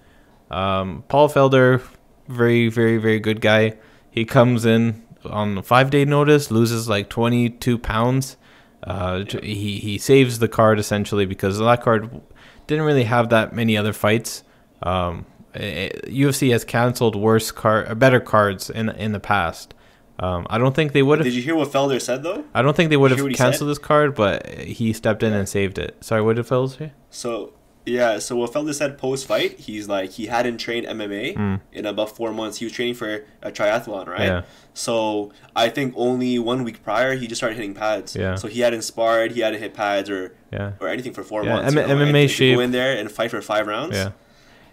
Um, 0.50 1.03
Paul 1.09 1.29
Felder, 1.29 1.83
very, 2.28 2.69
very, 2.69 2.97
very 2.99 3.21
good 3.21 3.40
guy. 3.40 3.76
He 4.11 4.25
comes 4.25 4.64
in 4.64 5.02
on 5.25 5.59
a 5.59 5.62
five 5.62 5.90
day 5.90 6.04
notice, 6.04 6.50
loses 6.50 6.88
like 6.88 7.09
22 7.09 7.78
pounds. 7.78 8.37
Uh, 8.83 9.25
t- 9.25 9.54
he, 9.54 9.78
he 9.78 9.99
saves 9.99 10.38
the 10.38 10.49
card 10.49 10.78
essentially 10.78 11.25
because 11.25 11.59
that 11.59 11.83
card 11.83 12.21
didn't 12.66 12.85
really 12.85 13.04
have 13.04 13.31
that 13.31 13.52
many 13.54 13.76
other 13.76 13.93
fights. 13.93 14.43
Um, 14.83 15.26
eh, 15.54 15.88
UFC 16.07 16.50
has 16.52 16.64
canceled 16.64 17.16
worse 17.16 17.50
card, 17.50 17.88
uh, 17.88 17.95
better 17.95 18.21
cards 18.21 18.69
in 18.69 18.90
in 18.90 19.12
the 19.12 19.21
past. 19.21 19.75
Um, 20.19 20.47
I 20.49 20.59
don't 20.59 20.76
think 20.76 20.93
they 20.93 21.02
would 21.02 21.19
have. 21.19 21.25
Did 21.25 21.35
you 21.35 21.43
hear 21.43 21.57
what 21.57 21.71
Felder 21.73 22.00
said 22.00 22.23
though? 22.23 22.45
I 22.54 22.62
don't 22.62 22.76
think 22.76 22.90
they 22.90 22.97
would 22.97 23.11
have 23.11 23.33
canceled 23.33 23.71
this 23.71 23.78
card, 23.78 24.14
but 24.14 24.47
he 24.49 24.93
stepped 24.93 25.23
in 25.23 25.33
and 25.33 25.49
saved 25.49 25.78
it. 25.78 25.97
Sorry, 26.04 26.23
what 26.23 26.37
did 26.37 26.47
Felder 26.47 26.76
say? 26.78 26.93
So 27.11 27.52
yeah, 27.87 28.19
so 28.19 28.37
what 28.37 28.53
Felder 28.53 28.75
said 28.75 28.97
post 28.99 29.26
fight, 29.26 29.59
he's 29.61 29.88
like 29.88 30.11
he 30.12 30.26
hadn't 30.26 30.59
trained 30.59 30.87
MMA 30.87 31.35
Mm. 31.37 31.61
in 31.73 31.85
about 31.87 32.17
four 32.17 32.33
months. 32.33 32.59
He 32.59 32.64
was 32.64 32.73
training 32.73 32.95
for 32.95 33.25
a 33.43 33.50
triathlon, 33.53 34.07
right? 34.07 34.26
Yeah. 34.26 34.43
So 34.73 35.33
I 35.55 35.69
think 35.69 35.93
only 35.97 36.38
one 36.38 36.64
week 36.64 36.83
prior 36.83 37.14
he 37.14 37.26
just 37.26 37.38
started 37.41 37.57
hitting 37.57 37.75
pads. 37.75 38.17
Yeah. 38.17 38.37
So 38.37 38.49
he 38.49 38.61
hadn't 38.61 38.83
sparred, 38.83 39.33
he 39.33 39.41
hadn't 39.41 39.61
hit 39.61 39.75
pads 39.75 40.09
or 40.09 40.35
Yeah, 40.53 40.73
or 40.81 40.88
anything 40.88 41.12
for 41.12 41.23
four 41.23 41.45
Yeah, 41.45 41.55
months. 41.57 41.76
M- 41.76 41.88
you 41.88 41.95
know, 41.95 42.05
MMA 42.05 42.29
shape- 42.29 42.57
Go 42.57 42.61
in 42.62 42.71
there 42.73 42.97
and 42.97 43.11
fight 43.11 43.31
for 43.31 43.41
five 43.43 43.67
rounds. 43.67 43.97
yeah. 43.97 44.11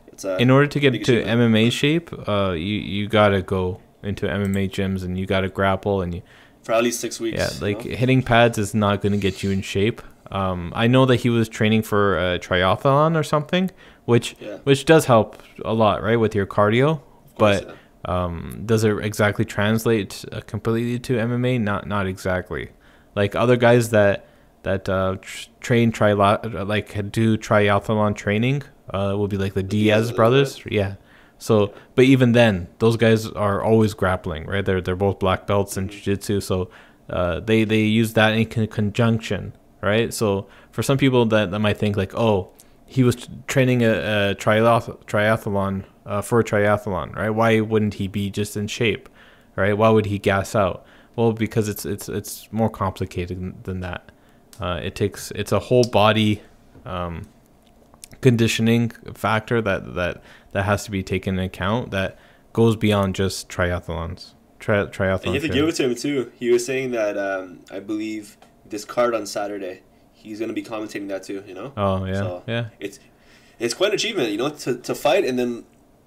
It's 0.08 0.24
a, 0.25 0.38
In 0.38 0.50
order 0.50 0.68
to 0.68 0.80
get 0.80 0.91
to. 1.06 1.24
MMA 1.24 1.72
shape, 1.72 2.12
uh, 2.30 2.51
you 2.51 2.77
you 2.96 3.08
gotta 3.08 3.41
go 3.41 3.80
into 4.03 4.25
MMA 4.27 4.68
gyms 4.70 5.03
and 5.03 5.18
you 5.20 5.25
gotta 5.25 5.50
grapple 5.50 6.01
and 6.01 6.15
you 6.15 6.22
for 6.63 6.74
at 6.74 6.84
least 6.84 7.00
six 7.00 7.20
weeks. 7.20 7.38
Yeah, 7.39 7.50
you 7.53 7.60
like 7.75 7.86
know? 7.86 7.96
hitting 7.96 8.22
pads 8.22 8.58
is 8.58 8.74
not 8.74 9.01
going 9.01 9.13
to 9.13 9.18
get 9.18 9.41
you 9.44 9.50
in 9.51 9.62
shape. 9.62 10.01
Um, 10.32 10.72
I 10.76 10.88
know 10.88 11.06
that 11.06 11.18
he 11.18 11.30
was 11.30 11.50
training 11.50 11.82
for 11.84 12.18
a 12.18 12.40
triathlon 12.40 13.16
or 13.18 13.24
something, 13.24 13.70
which 14.06 14.36
Yeah. 14.40 14.58
which 14.64 14.86
does 14.86 15.06
help 15.06 15.42
a 15.66 15.74
lot, 15.74 16.02
right, 16.02 16.16
with 16.20 16.34
your 16.36 16.46
cardio. 16.46 17.02
Course, 17.38 17.62
But 17.62 17.76
um, 18.10 18.64
does 18.66 18.84
it 18.84 18.98
exactly 19.04 19.46
translate 19.46 20.24
uh, 20.32 20.42
completely 20.48 21.00
to 21.00 21.14
MMA? 21.18 21.60
Not 21.60 21.88
not 21.88 22.08
exactly. 22.08 22.70
Like 23.16 23.36
other 23.36 23.58
guys 23.58 23.90
that 23.90 24.26
that 24.64 24.88
uh, 24.88 25.18
tr- 25.22 25.50
train 25.60 25.92
tri 25.92 26.14
like 26.14 27.12
do 27.12 27.38
triathlon 27.38 28.16
training 28.16 28.64
uh, 28.94 29.16
will 29.18 29.28
be 29.28 29.38
like 29.38 29.54
the 29.54 29.64
Diaz 29.64 30.08
Diaz, 30.08 30.12
brothers. 30.16 30.62
Yeah. 30.66 30.96
So, 31.40 31.74
but 31.96 32.06
even 32.06 32.34
then, 32.34 32.68
those 32.80 32.98
guys 32.98 33.26
are 33.28 33.64
always 33.64 33.94
grappling, 33.96 34.46
right? 34.46 34.64
They're 34.64 34.80
they're 34.82 34.96
both 34.96 35.18
black 35.20 35.48
belts 35.48 35.76
in 35.76 35.88
jiu-jitsu, 35.90 36.40
so 36.42 36.70
uh, 37.10 37.40
they 37.40 37.64
they 37.64 37.82
use 37.82 38.14
that 38.14 38.34
in 38.34 38.46
con- 38.46 38.68
conjunction, 38.68 39.54
right? 39.82 40.14
So 40.14 40.48
for 40.72 40.84
some 40.84 40.98
people 40.98 41.26
that, 41.28 41.52
that 41.52 41.60
might 41.60 41.78
think 41.78 41.98
like, 41.98 42.14
oh, 42.16 42.52
he 42.86 43.04
was 43.04 43.28
training 43.48 43.84
a, 43.84 43.92
a 44.32 44.36
triath- 44.36 45.04
triathlon 45.06 45.86
uh, 46.06 46.22
for 46.22 46.40
a 46.40 46.44
triathlon, 46.44 47.16
right? 47.16 47.30
Why 47.30 47.62
wouldn't 47.62 47.96
he 47.96 48.08
be 48.08 48.30
just 48.30 48.58
in 48.58 48.68
shape, 48.68 49.08
right? 49.56 49.78
Why 49.78 49.90
would 49.90 50.08
he 50.08 50.20
gas 50.20 50.56
out? 50.56 50.86
Well, 51.16 51.34
because 51.34 51.68
it's 51.68 51.86
it's 51.86 52.10
it's 52.10 52.52
more 52.52 52.70
complicated 52.70 53.64
than, 53.64 53.82
that. 53.82 54.12
Uh, 54.60 54.80
it 54.84 54.96
takes 54.96 55.32
it's 55.32 55.52
a 55.52 55.60
whole 55.60 55.84
body 55.84 56.42
um, 56.86 57.28
conditioning 58.22 58.90
factor 59.14 59.62
that 59.62 59.96
that 59.96 60.22
that 60.52 60.64
has 60.64 60.84
to 60.86 60.92
be 60.92 61.04
taken 61.04 61.36
into 61.36 61.46
account 61.46 61.92
that 61.92 62.18
goes 62.54 62.76
beyond 62.76 63.16
just 63.16 63.50
triathlons. 63.50 64.34
Tri- 64.60 64.86
triathlon. 64.86 65.26
And 65.26 65.34
you 65.36 65.42
have 65.42 65.44
to 65.44 65.50
give 65.50 65.68
it 65.68 65.76
to 65.76 65.84
him 65.86 65.96
too. 65.96 66.32
He 66.38 66.52
was 66.52 66.66
saying 66.66 66.92
that 66.92 67.18
um, 67.18 67.62
I 67.72 67.80
believe 67.80 68.38
this 68.72 68.84
card 68.86 69.13
on 69.13 69.25
Saturday, 69.25 69.82
he's 70.13 70.40
gonna 70.40 70.54
be 70.54 70.63
commentating 70.63 71.08
that 71.10 71.24
too. 71.24 71.44
You 71.48 71.54
know, 71.54 71.74
Oh 71.78 72.06
yeah, 72.06 72.13
So- 72.16 72.44
yeah. 72.48 72.66
it's 72.80 73.00
it's 73.60 73.74
quite 73.75 73.90
an 73.90 73.96
achievement. 73.96 74.32
You 74.32 74.38
know, 74.38 74.50
to, 74.50 74.78
to 74.80 74.96
fight 74.96 75.24
and 75.25 75.38
then 75.38 75.63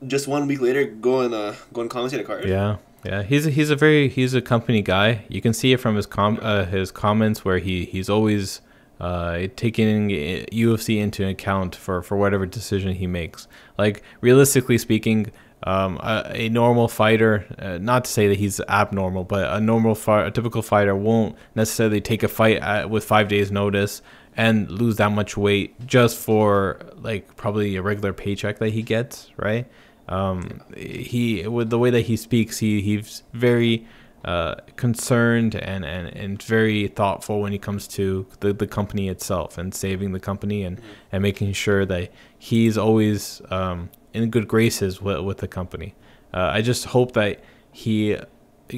just 0.07 0.27
one 0.27 0.47
week 0.49 0.61
later 0.61 0.85
go 0.85 1.21
and 1.21 1.33
uh, 1.33 1.55
go 1.73 1.81
and 1.83 1.91
commentate 1.91 2.21
a 2.21 2.25
card. 2.25 2.45
Yeah, 2.49 2.77
yeah. 3.05 3.23
He's 3.23 3.47
a, 3.47 3.51
he's 3.51 3.71
a 3.71 3.77
very 3.77 4.09
he's 4.09 4.35
a 4.35 4.43
company 4.43 4.83
guy. 4.83 5.25
You 5.29 5.41
can 5.41 5.53
see 5.55 5.73
it 5.73 5.79
from 5.79 5.95
his 5.97 6.07
com 6.07 6.39
uh, 6.43 6.65
his 6.65 6.91
comments 6.91 7.45
where 7.45 7.59
he 7.59 7.85
he's 7.85 8.09
always 8.11 8.61
uh, 9.01 9.47
taking 9.57 10.09
UFC 10.09 10.99
into 11.01 11.27
account 11.29 11.75
for 11.77 12.03
for 12.03 12.17
whatever 12.17 12.45
decision 12.47 12.95
he 12.95 13.07
makes. 13.07 13.47
Like 13.79 14.03
realistically 14.21 14.79
speaking. 14.79 15.31
Um, 15.67 15.97
a, 16.03 16.31
a 16.35 16.49
normal 16.51 16.89
fighter, 16.89 17.47
uh, 17.59 17.79
not 17.79 18.05
to 18.05 18.11
say 18.11 18.29
that 18.29 18.39
he's 18.39 18.61
abnormal, 18.69 19.25
but 19.25 19.51
a 19.51 19.61
normal 19.61 19.99
a 20.09 20.31
typical 20.31 20.61
fighter 20.61 20.95
won't 20.95 21.37
necessarily 21.55 22.03
take 22.03 22.23
a 22.23 22.29
fight 22.29 22.59
at, 22.59 22.91
with 22.91 23.03
five 23.03 23.29
days 23.29 23.51
notice 23.51 24.03
and 24.37 24.71
lose 24.71 24.97
that 24.97 25.13
much 25.13 25.39
weight 25.39 25.75
just 25.87 26.19
for 26.19 26.81
like 26.97 27.35
probably 27.37 27.77
a 27.77 27.83
regular 27.83 28.13
paycheck 28.13 28.59
that 28.59 28.71
he 28.71 28.83
gets, 28.83 29.31
right? 29.37 29.67
Um, 30.07 30.61
he 30.77 31.49
with 31.49 31.71
the 31.71 31.79
way 31.79 31.89
that 31.89 32.03
he 32.03 32.17
speaks, 32.17 32.59
he 32.59 32.83
he's 32.83 33.23
very 33.33 33.87
uh, 34.25 34.57
concerned 34.77 35.55
and, 35.55 35.85
and, 35.85 36.09
and 36.09 36.43
very 36.43 36.89
thoughtful 36.89 37.41
when 37.41 37.53
it 37.53 37.61
comes 37.61 37.87
to 37.87 38.27
the, 38.41 38.53
the 38.53 38.67
company 38.67 39.09
itself 39.09 39.59
and 39.59 39.75
saving 39.75 40.13
the 40.13 40.21
company 40.21 40.63
and, 40.63 40.81
and 41.13 41.23
making 41.23 41.53
sure 41.53 41.85
that 41.85 42.11
he's 42.39 42.79
always 42.79 43.43
um, 43.51 43.91
in 44.15 44.31
good 44.31 44.49
graces 44.49 45.03
with, 45.03 45.21
with 45.21 45.39
the 45.39 45.49
company. 45.49 45.95
Uh, 46.33 46.51
I 46.53 46.63
just 46.63 46.87
hope 46.87 47.13
that 47.13 47.43
he 47.71 48.17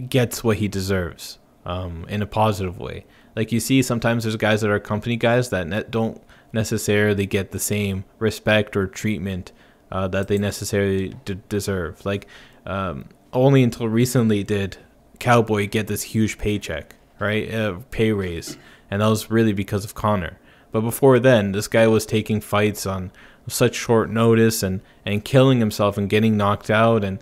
gets 0.09 0.43
what 0.43 0.57
he 0.57 0.67
deserves 0.67 1.39
um, 1.65 2.07
in 2.09 2.23
a 2.23 2.27
positive 2.27 2.79
way. 2.79 3.07
Like 3.37 3.53
you 3.53 3.61
see, 3.61 3.83
sometimes 3.83 4.25
there's 4.25 4.37
guys 4.37 4.63
that 4.63 4.71
are 4.71 4.81
company 4.81 5.17
guys 5.17 5.51
that 5.51 5.91
don't 5.91 6.23
necessarily 6.53 7.27
get 7.27 7.53
the 7.53 7.59
same 7.59 8.05
respect 8.19 8.77
or 8.77 8.87
treatment 8.87 9.53
uh, 9.93 10.09
that 10.09 10.29
they 10.29 10.39
necessarily 10.39 11.15
deserve. 11.49 12.05
Like 12.05 12.27
um, 12.65 13.11
only 13.33 13.63
until 13.63 13.89
recently 13.89 14.43
did 14.43 14.79
Cowboy 15.19 15.69
get 15.69 15.87
this 15.87 16.03
huge 16.03 16.39
paycheck, 16.39 16.97
right? 17.19 17.53
Uh, 17.53 17.81
pay 17.91 18.13
raise, 18.13 18.57
and 18.91 19.03
that 19.03 19.09
was 19.09 19.31
really 19.31 19.53
because 19.53 19.85
of 19.85 19.95
Conor. 19.95 20.39
But 20.73 20.81
before 20.81 21.19
then, 21.19 21.53
this 21.53 21.69
guy 21.69 21.87
was 21.87 22.05
taking 22.05 22.41
fights 22.41 22.87
on 22.87 23.13
such 23.49 23.75
short 23.75 24.11
notice 24.11 24.63
and 24.63 24.81
and 25.05 25.25
killing 25.25 25.61
himself 25.61 25.97
and 25.97 26.09
getting 26.09 26.37
knocked 26.37 26.71
out. 26.71 27.05
And 27.05 27.19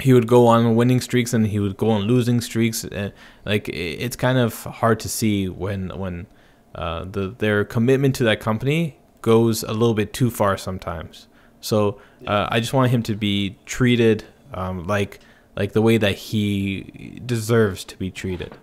he 0.00 0.12
would 0.12 0.26
go 0.26 0.46
on 0.46 0.76
winning 0.76 1.00
streaks 1.00 1.32
and 1.32 1.46
he 1.46 1.58
would 1.58 1.76
go 1.76 1.90
on 1.90 2.02
losing 2.02 2.40
streaks. 2.40 2.84
And 2.84 3.12
like 3.44 3.68
it's 3.68 4.16
kind 4.16 4.38
of 4.38 4.64
hard 4.64 5.00
to 5.00 5.08
see 5.08 5.48
when 5.48 5.90
when 5.98 6.26
uh, 6.74 7.04
the 7.04 7.34
their 7.38 7.64
commitment 7.64 8.14
to 8.16 8.24
that 8.24 8.40
company 8.40 8.98
goes 9.22 9.62
a 9.62 9.72
little 9.72 9.94
bit 9.94 10.12
too 10.12 10.30
far 10.30 10.56
sometimes. 10.56 11.28
So 11.60 12.00
uh, 12.26 12.46
I 12.50 12.60
just 12.60 12.72
want 12.72 12.90
him 12.90 13.02
to 13.04 13.14
be 13.14 13.56
treated 13.66 14.24
um, 14.54 14.86
like 14.86 15.20
like 15.56 15.72
the 15.72 15.82
way 15.82 15.96
that 15.96 16.14
he 16.14 17.20
deserves 17.24 17.84
to 17.84 17.96
be 17.96 18.10
treated. 18.10 18.56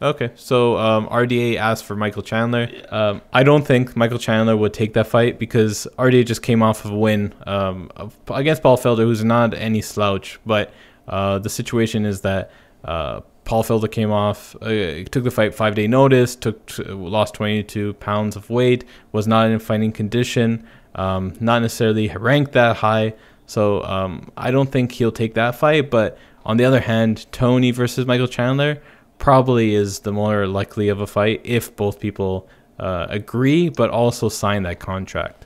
Okay, 0.00 0.30
so 0.36 0.76
um, 0.78 1.08
RDA 1.08 1.56
asked 1.56 1.84
for 1.84 1.96
Michael 1.96 2.22
Chandler. 2.22 2.68
Um, 2.90 3.20
I 3.32 3.42
don't 3.42 3.66
think 3.66 3.96
Michael 3.96 4.18
Chandler 4.18 4.56
would 4.56 4.72
take 4.72 4.92
that 4.92 5.08
fight 5.08 5.40
because 5.40 5.88
RDA 5.98 6.24
just 6.24 6.40
came 6.42 6.62
off 6.62 6.84
of 6.84 6.92
a 6.92 6.96
win 6.96 7.34
um, 7.46 7.90
against 8.28 8.62
Paul 8.62 8.78
Felder, 8.78 8.98
who's 8.98 9.24
not 9.24 9.54
any 9.54 9.80
slouch. 9.80 10.38
But 10.46 10.72
uh, 11.08 11.40
the 11.40 11.50
situation 11.50 12.06
is 12.06 12.20
that 12.20 12.52
uh, 12.84 13.22
Paul 13.44 13.64
Felder 13.64 13.90
came 13.90 14.12
off, 14.12 14.54
uh, 14.62 15.02
took 15.10 15.24
the 15.24 15.32
fight 15.32 15.52
five 15.52 15.74
day 15.74 15.88
notice, 15.88 16.36
took 16.36 16.60
lost 16.86 17.34
22 17.34 17.94
pounds 17.94 18.36
of 18.36 18.50
weight, 18.50 18.84
was 19.10 19.26
not 19.26 19.50
in 19.50 19.58
fighting 19.58 19.90
condition, 19.90 20.64
um, 20.94 21.34
not 21.40 21.60
necessarily 21.60 22.08
ranked 22.08 22.52
that 22.52 22.76
high. 22.76 23.14
So 23.46 23.82
um, 23.82 24.30
I 24.36 24.52
don't 24.52 24.70
think 24.70 24.92
he'll 24.92 25.10
take 25.10 25.34
that 25.34 25.56
fight. 25.56 25.90
But 25.90 26.18
on 26.44 26.56
the 26.56 26.64
other 26.64 26.80
hand, 26.80 27.26
Tony 27.32 27.72
versus 27.72 28.06
Michael 28.06 28.28
Chandler 28.28 28.80
probably 29.18 29.74
is 29.74 30.00
the 30.00 30.12
more 30.12 30.46
likely 30.46 30.88
of 30.88 31.00
a 31.00 31.06
fight 31.06 31.40
if 31.44 31.74
both 31.76 32.00
people 32.00 32.48
uh, 32.78 33.06
agree, 33.10 33.68
but 33.68 33.90
also 33.90 34.28
sign 34.28 34.62
that 34.62 34.78
contract. 34.78 35.44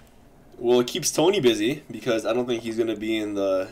Well, 0.59 0.81
it 0.81 0.87
keeps 0.87 1.11
Tony 1.11 1.41
busy 1.41 1.83
because 1.91 2.25
I 2.25 2.33
don't 2.33 2.47
think 2.47 2.62
he's 2.62 2.79
gonna 2.79 2.97
be 2.97 3.17
in 3.17 3.35
the 3.35 3.69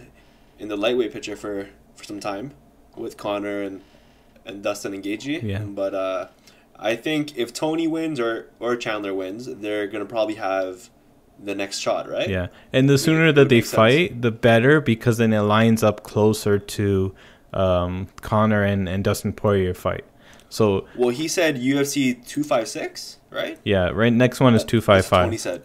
in 0.59 0.69
the 0.69 0.76
lightweight 0.76 1.12
picture 1.12 1.37
for 1.37 1.69
for 1.95 2.04
some 2.04 2.21
time 2.21 2.52
with 2.97 3.16
Conor 3.16 3.62
and 3.62 3.83
and 4.45 4.62
Dustin 4.62 4.95
and 4.95 5.04
Gaethje. 5.04 5.42
Yeah. 5.42 5.61
But 5.61 5.95
uh, 5.95 6.28
I 6.76 6.97
think 6.97 7.37
if 7.37 7.52
Tony 7.52 7.87
wins 7.87 8.19
or 8.19 8.49
or 8.59 8.76
Chandler 8.76 9.14
wins, 9.14 9.47
they're 9.47 9.87
gonna 9.87 10.07
probably 10.07 10.35
have 10.37 10.90
the 11.42 11.54
next 11.54 11.78
shot, 11.78 12.09
right? 12.09 12.28
Yeah, 12.28 12.49
and 12.73 12.88
the 12.88 12.99
sooner 12.99 13.33
that 13.33 13.49
they 13.49 13.57
make 13.57 13.66
sense. 13.66 13.76
fight, 13.76 14.23
the 14.23 14.30
better 14.30 14.80
because 14.80 15.19
then 15.19 15.33
it 15.33 15.42
lines 15.42 15.83
up 15.83 16.02
closer 16.02 16.59
to 16.59 17.14
um, 17.52 18.09
Conor 18.21 18.62
and, 18.62 18.88
and 18.88 19.02
Dustin 19.04 19.33
Poirier 19.33 19.75
fight. 19.75 20.04
So 20.49 20.87
Well, 20.97 21.11
he 21.11 21.28
said 21.28 21.57
UFC 21.57 22.26
two 22.26 22.42
five 22.45 22.69
six, 22.69 23.19
right? 23.30 23.59
yeah, 23.64 23.90
right. 23.90 24.12
Next 24.12 24.40
one 24.40 24.54
is 24.54 24.62
That- 24.62 24.69
two 24.69 24.80
five 24.80 25.09
Tony 25.09 25.37
said. 25.37 25.62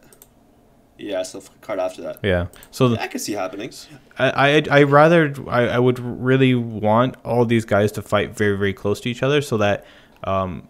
Yeah, 0.97 1.23
so 1.23 1.39
the 1.41 1.49
card 1.59 1.79
after 1.79 2.01
that. 2.03 2.19
Yeah. 2.23 2.47
So 2.71 2.87
Yeah, 2.93 3.01
I 3.01 3.07
could 3.07 3.19
see 3.19 3.33
happening. 3.33 3.71
I, 4.17 4.29
I 4.71 4.79
I 4.79 4.83
rather 4.83 5.33
I, 5.49 5.67
I 5.67 5.79
would 5.79 5.99
really 5.99 6.55
want 6.55 7.17
all 7.25 7.43
these 7.45 7.65
guys 7.65 7.91
to 7.93 8.01
fight 8.01 8.31
very 8.37 8.57
very 8.57 8.73
close 8.73 9.01
to 9.01 9.09
each 9.09 9.21
other 9.21 9.41
so 9.41 9.57
that 9.57 9.85
um, 10.23 10.69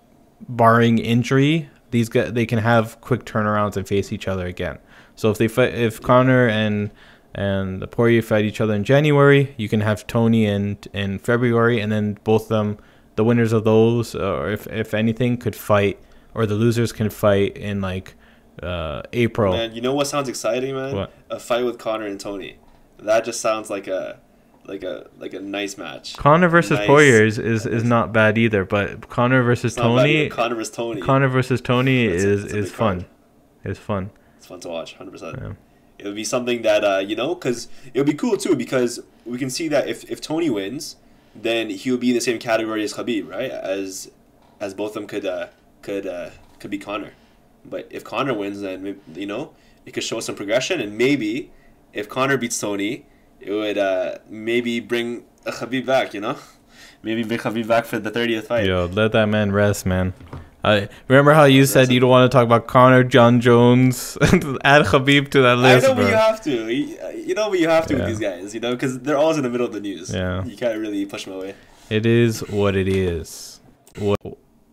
barring 0.49 0.97
injury 0.97 1.69
these 1.91 2.09
guys 2.09 2.33
they 2.33 2.45
can 2.47 2.57
have 2.59 2.99
quick 3.01 3.23
turnarounds 3.25 3.77
and 3.77 3.87
face 3.87 4.11
each 4.11 4.27
other 4.27 4.47
again. 4.47 4.79
So 5.15 5.29
if 5.29 5.37
they 5.37 5.47
fight 5.47 5.75
if 5.75 6.01
Conor 6.01 6.47
and 6.47 6.89
and 7.35 7.81
the 7.81 7.87
Poirier 7.87 8.21
fight 8.21 8.45
each 8.45 8.59
other 8.61 8.73
in 8.73 8.83
January, 8.83 9.53
you 9.57 9.69
can 9.69 9.81
have 9.81 10.07
Tony 10.07 10.45
in 10.45 10.77
in 10.93 11.19
February, 11.19 11.79
and 11.79 11.91
then 11.91 12.17
both 12.23 12.43
of 12.43 12.49
them 12.49 12.77
the 13.15 13.23
winners 13.23 13.53
of 13.53 13.63
those 13.63 14.15
or 14.15 14.49
if 14.49 14.67
if 14.67 14.93
anything 14.93 15.37
could 15.37 15.55
fight 15.55 15.99
or 16.33 16.45
the 16.45 16.55
losers 16.55 16.91
can 16.91 17.09
fight 17.09 17.55
in 17.57 17.81
like 17.81 18.15
uh, 18.61 19.01
April. 19.13 19.53
Man, 19.53 19.73
you 19.73 19.81
know 19.81 19.93
what 19.93 20.07
sounds 20.07 20.29
exciting, 20.29 20.75
man? 20.75 20.95
What? 20.95 21.13
A 21.29 21.39
fight 21.39 21.65
with 21.65 21.77
Conor 21.77 22.07
and 22.07 22.19
Tony. 22.19 22.57
That 22.99 23.25
just 23.25 23.41
sounds 23.41 23.69
like 23.69 23.87
a 23.87 24.19
like 24.65 24.83
a 24.83 25.09
like 25.17 25.33
a 25.33 25.39
nice 25.39 25.77
match. 25.77 26.15
Conor 26.17 26.47
versus 26.49 26.77
Nice. 26.79 26.87
Poirier 26.87 27.25
is, 27.25 27.37
is, 27.37 27.65
is 27.65 27.83
not 27.83 28.13
bad 28.13 28.37
either, 28.37 28.65
but 28.65 29.09
Conor 29.09 29.43
versus 29.43 29.73
It's 29.73 29.77
not 29.77 29.95
bad 29.95 30.03
Tony. 30.03 30.29
Conor 30.29 30.55
versus 30.55 30.75
Tony. 30.75 31.01
Conor 31.01 31.27
versus 31.27 31.61
Tony 31.61 32.07
That's 32.07 32.23
is 32.23 32.53
a 32.53 32.57
is 32.57 32.71
fun. 32.71 33.01
card. 33.01 33.11
It's 33.63 33.79
fun. 33.79 34.11
It's 34.37 34.47
fun 34.47 34.59
to 34.61 34.69
watch, 34.69 34.95
hundred 34.95 35.11
percent. 35.11 35.37
Yeah. 35.41 35.49
It 35.49 35.55
would 36.03 36.15
be 36.15 36.23
something 36.23 36.61
that 36.63 36.83
uh, 36.83 36.97
you 36.97 37.15
know, 37.15 37.35
because 37.35 37.67
it 37.93 37.99
would 37.99 38.07
be 38.07 38.13
cool 38.13 38.37
too, 38.37 38.55
because 38.55 38.99
we 39.25 39.37
can 39.37 39.49
see 39.49 39.67
that 39.69 39.87
if, 39.87 40.09
if 40.09 40.21
Tony 40.21 40.49
wins, 40.49 40.97
then 41.33 41.69
he 41.69 41.91
will 41.91 41.97
be 41.97 42.09
in 42.09 42.15
the 42.15 42.21
same 42.21 42.39
category 42.39 42.83
as 42.83 42.93
Khabib, 42.93 43.29
right? 43.29 43.51
As 43.51 44.11
as 44.59 44.73
both 44.73 44.91
of 44.91 44.93
them 44.95 45.07
could 45.07 45.25
uh, 45.25 45.47
could 45.81 46.07
uh, 46.07 46.29
could 46.59 46.71
be 46.71 46.77
Conor. 46.77 47.11
But 47.63 47.87
if 47.89 48.03
Conor 48.03 48.33
wins, 48.33 48.61
then 48.61 48.99
you 49.13 49.25
know 49.25 49.53
it 49.85 49.91
could 49.93 50.03
show 50.03 50.19
some 50.19 50.35
progression, 50.35 50.79
and 50.79 50.97
maybe 50.97 51.51
if 51.93 52.07
Conor 52.09 52.37
beats 52.37 52.59
Tony, 52.59 53.05
it 53.39 53.51
would 53.51 53.77
uh, 53.77 54.19
maybe 54.29 54.79
bring 54.79 55.25
Khabib 55.45 55.85
back. 55.85 56.13
You 56.13 56.21
know, 56.21 56.37
maybe 57.03 57.23
bring 57.23 57.39
Khabib 57.39 57.67
back 57.67 57.85
for 57.85 57.99
the 57.99 58.11
thirtieth 58.11 58.47
fight. 58.47 58.65
Yo, 58.65 58.85
let 58.85 59.11
that 59.11 59.27
man 59.27 59.51
rest, 59.51 59.85
man. 59.85 60.13
I 60.67 60.89
remember 61.07 61.33
how 61.33 61.43
you 61.45 61.65
said 61.65 61.91
you 61.91 61.99
don't 61.99 62.09
want 62.09 62.31
to 62.31 62.35
talk 62.35 62.43
about 62.43 62.65
Conor, 62.67 63.03
Jon 63.03 63.39
Jones, 63.39 64.17
add 64.63 64.85
Khabib 64.85 65.29
to 65.31 65.41
that 65.43 65.57
list. 65.59 65.85
I 65.85 65.89
know, 65.89 65.95
but 65.95 66.09
you 66.09 66.15
have 66.15 66.41
to. 66.43 66.69
You 66.73 66.97
you 67.27 67.35
know, 67.35 67.49
but 67.49 67.59
you 67.59 67.69
have 67.69 67.85
to 67.87 67.93
Yeah. 67.93 67.99
with 67.99 68.09
these 68.09 68.19
guys. 68.19 68.53
You 68.53 68.59
know, 68.61 68.71
because 68.71 68.99
they're 68.99 69.17
always 69.17 69.37
in 69.37 69.43
the 69.43 69.49
middle 69.49 69.67
of 69.67 69.73
the 69.73 69.79
news. 69.79 70.11
Yeah. 70.13 70.43
you 70.43 70.57
can't 70.57 70.79
really 70.79 71.05
push 71.05 71.25
them 71.25 71.33
away. 71.33 71.53
It 71.89 72.05
is 72.05 72.39
what 72.49 72.75
it 72.75 72.87
is. 72.87 73.59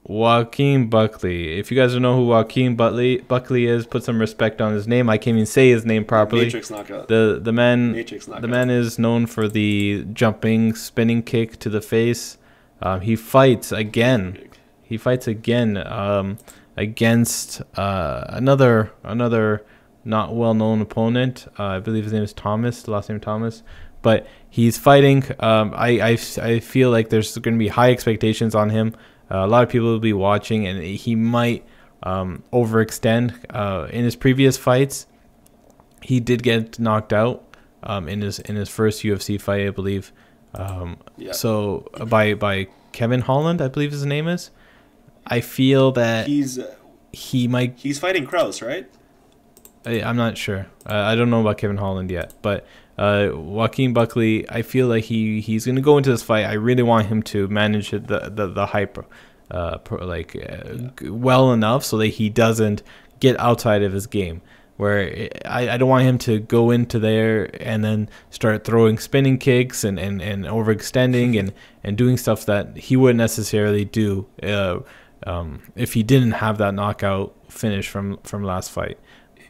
Joaquin 0.05 0.89
Buckley. 0.91 1.59
If 1.59 1.71
you 1.71 1.77
guys 1.77 1.93
don't 1.93 2.03
know 2.03 2.17
who 2.17 2.27
Joaquin 2.27 2.75
Buckley 2.75 3.19
Buckley 3.19 3.67
is, 3.67 3.87
put 3.87 4.03
some 4.03 4.19
respect 4.19 4.61
on 4.61 4.73
his 4.75 4.89
name. 4.89 5.09
I 5.09 5.17
can't 5.19 5.37
even 5.37 5.47
say 5.47 5.71
his 5.71 5.85
name 5.85 6.05
properly. 6.05 6.45
Matrix 6.47 6.71
knockout. 6.71 7.09
The 7.09 7.39
the 7.41 7.53
man 7.53 7.93
Matrix 7.93 8.27
knockout. 8.27 8.43
the 8.43 8.49
man 8.49 8.69
is 8.71 8.99
known 8.99 9.27
for 9.27 9.47
the 9.49 10.05
jumping 10.13 10.75
spinning 10.75 11.23
kick 11.23 11.59
to 11.61 11.69
the 11.69 11.81
face. 11.81 12.37
Um, 12.81 13.03
he 13.03 13.15
fights 13.15 13.71
again. 13.71 14.49
He 14.93 14.99
fights 14.99 15.27
again 15.27 15.79
um, 15.79 16.37
against 16.77 17.63
uh, 17.79 18.25
another 18.29 18.93
another 19.03 19.65
not 20.05 20.35
well 20.35 20.53
known 20.53 20.83
opponent. 20.83 21.47
Uh, 21.59 21.65
I 21.65 21.79
believe 21.79 22.05
his 22.05 22.13
name 22.13 22.23
is 22.23 22.35
Thomas. 22.35 22.83
The 22.83 22.91
last 22.91 23.09
name 23.09 23.19
Thomas. 23.19 23.63
But 24.03 24.27
he's 24.51 24.77
fighting. 24.77 25.25
Um, 25.41 25.73
I, 25.75 25.99
I 26.01 26.19
I 26.43 26.61
feel 26.61 26.91
like 26.91 27.09
there's 27.09 27.39
going 27.39 27.55
to 27.55 27.59
be 27.59 27.69
high 27.69 27.91
expectations 27.91 28.55
on 28.55 28.69
him. 28.69 28.95
Uh, 29.31 29.39
a 29.39 29.47
lot 29.47 29.63
of 29.63 29.71
people 29.71 29.89
will 29.89 29.99
be 29.99 30.13
watching, 30.13 30.67
and 30.67 30.83
he 30.83 31.15
might 31.15 31.65
um, 32.03 32.43
overextend. 32.53 33.47
Uh, 33.49 33.89
in 33.89 34.05
his 34.05 34.15
previous 34.15 34.59
fights, 34.59 35.07
he 36.03 36.21
did 36.21 36.43
get 36.43 36.79
knocked 36.79 37.15
out 37.15 37.57
um, 37.83 38.11
in 38.11 38.21
his 38.21 38.41
in 38.41 38.57
his 38.57 38.69
first 38.69 39.03
UFC 39.03 39.41
fight, 39.41 39.67
I 39.67 39.71
believe. 39.71 40.13
Um, 40.55 40.99
Yeah. 41.17 41.33
So 41.33 41.89
uh, 41.95 42.05
by 42.05 42.35
by 42.35 42.67
Kevin 42.93 43.23
Holland, 43.23 43.63
I 43.63 43.69
believe 43.69 43.93
his 43.93 44.05
name 44.05 44.29
is. 44.29 44.51
I 45.27 45.41
feel 45.41 45.93
that 45.93 46.27
He's 46.27 46.59
uh, 46.59 46.75
he 47.13 47.47
might. 47.49 47.79
he's 47.79 47.99
fighting 47.99 48.27
Kraus, 48.27 48.63
right? 48.63 48.89
I, 49.85 50.03
I'm 50.03 50.17
not 50.17 50.39
sure. 50.39 50.67
Uh, 50.87 50.95
I 50.95 51.15
don't 51.15 51.31
know 51.31 51.41
about 51.41 51.59
Kevin 51.59 51.77
Holland 51.77 52.11
yet, 52.11 52.35
but 52.43 52.67
uh, 52.99 53.31
Joaquin 53.33 53.93
Buckley, 53.93 54.49
I 54.51 54.63
feel 54.63 54.87
like 54.89 55.05
he 55.05 55.41
he's 55.41 55.67
gonna 55.67 55.81
go 55.81 55.97
into 55.99 56.11
this 56.11 56.23
fight. 56.23 56.45
I 56.45 56.55
really 56.55 56.83
want 56.83 57.07
him 57.07 57.23
to 57.25 57.49
manage 57.49 57.91
the 57.91 57.99
the 58.33 58.47
the 58.49 58.67
hype, 58.67 58.99
uh, 59.51 59.79
pro, 59.79 60.05
like 60.07 60.37
uh, 60.37 60.75
g- 60.99 61.09
well 61.11 61.53
enough 61.53 61.85
so 61.85 61.97
that 61.99 62.09
he 62.09 62.29
doesn't 62.29 62.83
get 63.21 63.39
outside 63.41 63.83
of 63.83 63.93
his 63.93 64.07
game. 64.07 64.41
Where 64.79 65.29
I, 65.45 65.71
I 65.71 65.77
don't 65.77 65.89
want 65.89 66.05
him 66.05 66.19
to 66.19 66.41
go 66.41 66.71
into 66.71 66.99
there 66.99 67.51
and 67.63 67.85
then 67.85 68.09
start 68.31 68.65
throwing 68.65 68.99
spinning 68.99 69.39
kicks 69.39 69.85
and, 69.85 69.99
and, 69.99 70.21
and 70.21 70.45
overextending 70.45 71.39
and, 71.41 71.53
and 71.85 71.97
doing 71.97 72.17
stuff 72.17 72.47
that 72.47 72.77
he 72.77 72.97
wouldn't 72.97 73.19
necessarily 73.19 73.85
do 73.85 74.27
uh, 74.43 74.79
um, 75.27 75.63
if 75.77 75.95
he 75.95 76.03
didn't 76.03 76.33
have 76.33 76.59
that 76.59 76.75
knockout 76.75 77.35
finish 77.49 77.89
from, 77.89 78.19
from 78.19 78.43
last 78.43 78.71
fight. 78.71 78.99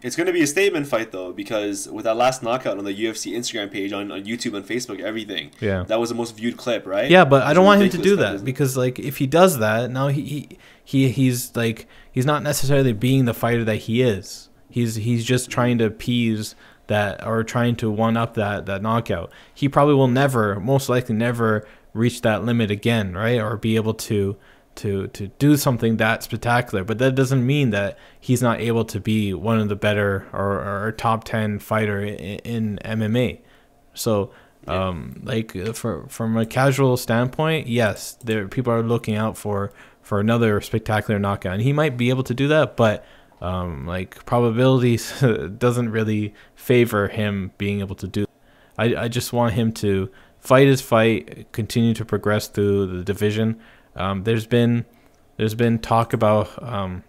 It's 0.03 0.17
going 0.17 0.27
to 0.27 0.33
be 0.33 0.43
a 0.43 0.47
statement 0.47 0.89
fight 0.89 1.13
though, 1.13 1.33
because 1.33 1.89
with 1.89 2.05
that 2.05 2.17
last 2.17 2.43
knockout 2.43 2.77
on 2.77 2.85
the 2.85 2.93
UFC 2.93 3.33
Instagram 3.35 3.71
page, 3.71 3.93
on, 3.93 4.11
on 4.11 4.25
YouTube 4.25 4.57
and 4.57 4.67
Facebook, 4.67 5.01
everything. 5.01 5.53
Yeah. 5.61 5.85
That 5.85 6.01
was 6.01 6.09
the 6.09 6.17
most 6.17 6.37
viewed 6.37 6.57
clip, 6.57 6.87
right? 6.87 7.09
Yeah, 7.09 7.25
but 7.25 7.43
I 7.45 7.55
don't 7.55 7.65
want 7.65 7.83
him 7.83 7.91
to 7.91 7.99
do 7.99 8.17
that 8.17 8.45
because 8.45 8.77
like 8.77 8.99
if 8.99 9.19
he 9.19 9.29
does 9.29 9.59
that, 9.61 9.91
now 9.91 10.09
he, 10.09 10.23
he 10.23 10.59
he 10.85 11.09
he's 11.09 11.55
like 11.55 11.87
he's 12.11 12.27
not 12.27 12.43
necessarily 12.43 12.93
being 12.93 13.27
the 13.27 13.35
fighter 13.35 13.63
that 13.65 13.77
he 13.77 14.03
is. 14.03 14.49
He's 14.69 14.97
he's 14.97 15.25
just 15.25 15.51
trying 15.51 15.79
to 15.79 15.85
appease 15.87 16.57
that 16.89 17.25
or 17.25 17.45
trying 17.45 17.77
to 17.77 17.91
one 17.91 18.17
up 18.17 18.35
that 18.35 18.67
that 18.67 18.83
knockout. 18.83 19.31
He 19.55 19.69
probably 19.69 19.95
will 19.95 20.09
never, 20.09 20.59
most 20.59 20.89
likely 20.89 21.15
never 21.15 21.67
reach 21.95 22.23
that 22.23 22.45
limit 22.45 22.71
again, 22.71 23.15
right? 23.15 23.41
Or 23.41 23.57
be 23.57 23.77
able 23.77 23.95
to 23.95 24.37
to 24.77 25.09
to 25.09 25.29
do 25.39 25.57
something 25.57 25.97
that 25.99 26.23
spectacular. 26.23 26.85
But 26.85 26.99
that 26.99 27.15
doesn't 27.15 27.45
mean 27.45 27.71
that 27.71 27.99
he's 28.19 28.43
not 28.43 28.61
able 28.61 28.85
to 28.87 29.01
be 29.01 29.35
one 29.35 29.59
of 29.59 29.69
the 29.69 29.77
better 29.77 30.27
or, 30.33 30.87
or 30.87 30.93
top 30.93 31.25
10 31.25 31.59
fighter 31.59 32.01
in, 32.01 32.39
in 32.41 32.79
MMA. 32.85 33.41
So, 33.95 34.33
um, 34.67 35.21
like 35.25 35.55
uh, 35.57 35.73
for 35.73 36.07
from 36.09 36.37
a 36.37 36.47
casual 36.47 36.97
standpoint, 36.97 37.67
yes, 37.67 38.15
there 38.25 38.49
people 38.49 38.73
are 38.73 38.83
looking 38.83 39.17
out 39.17 39.37
for 39.37 39.73
for 40.03 40.21
another 40.21 40.61
spectacular 40.61 41.19
knockout, 41.19 41.55
and 41.55 41.63
he 41.63 41.73
might 41.73 41.97
be 41.97 42.11
able 42.11 42.25
to 42.25 42.35
do 42.35 42.49
that. 42.49 42.77
But 42.77 43.05
um, 43.41 43.87
like 43.87 44.25
probabilities 44.25 45.21
doesn't 45.59 45.91
really 45.91 46.35
favor 46.55 47.09
him 47.09 47.53
being 47.59 47.81
able 47.81 47.97
to 47.97 48.07
do. 48.07 48.27
I 48.79 48.95
I 48.95 49.09
just 49.09 49.33
want 49.33 49.55
him 49.55 49.73
to 49.75 50.11
fight 50.43 50.67
his 50.67 50.83
fight, 50.83 51.47
continue 51.53 51.95
to 51.95 52.05
progress 52.05 52.49
through 52.49 52.87
the 52.87 53.05
division. 53.05 53.61
Um, 53.97 54.25
there's 54.25 54.47
been 54.47 54.85
there's 55.37 55.55
been 55.55 55.79
talk 55.79 56.13
about 56.13 56.63
um, 56.63 57.05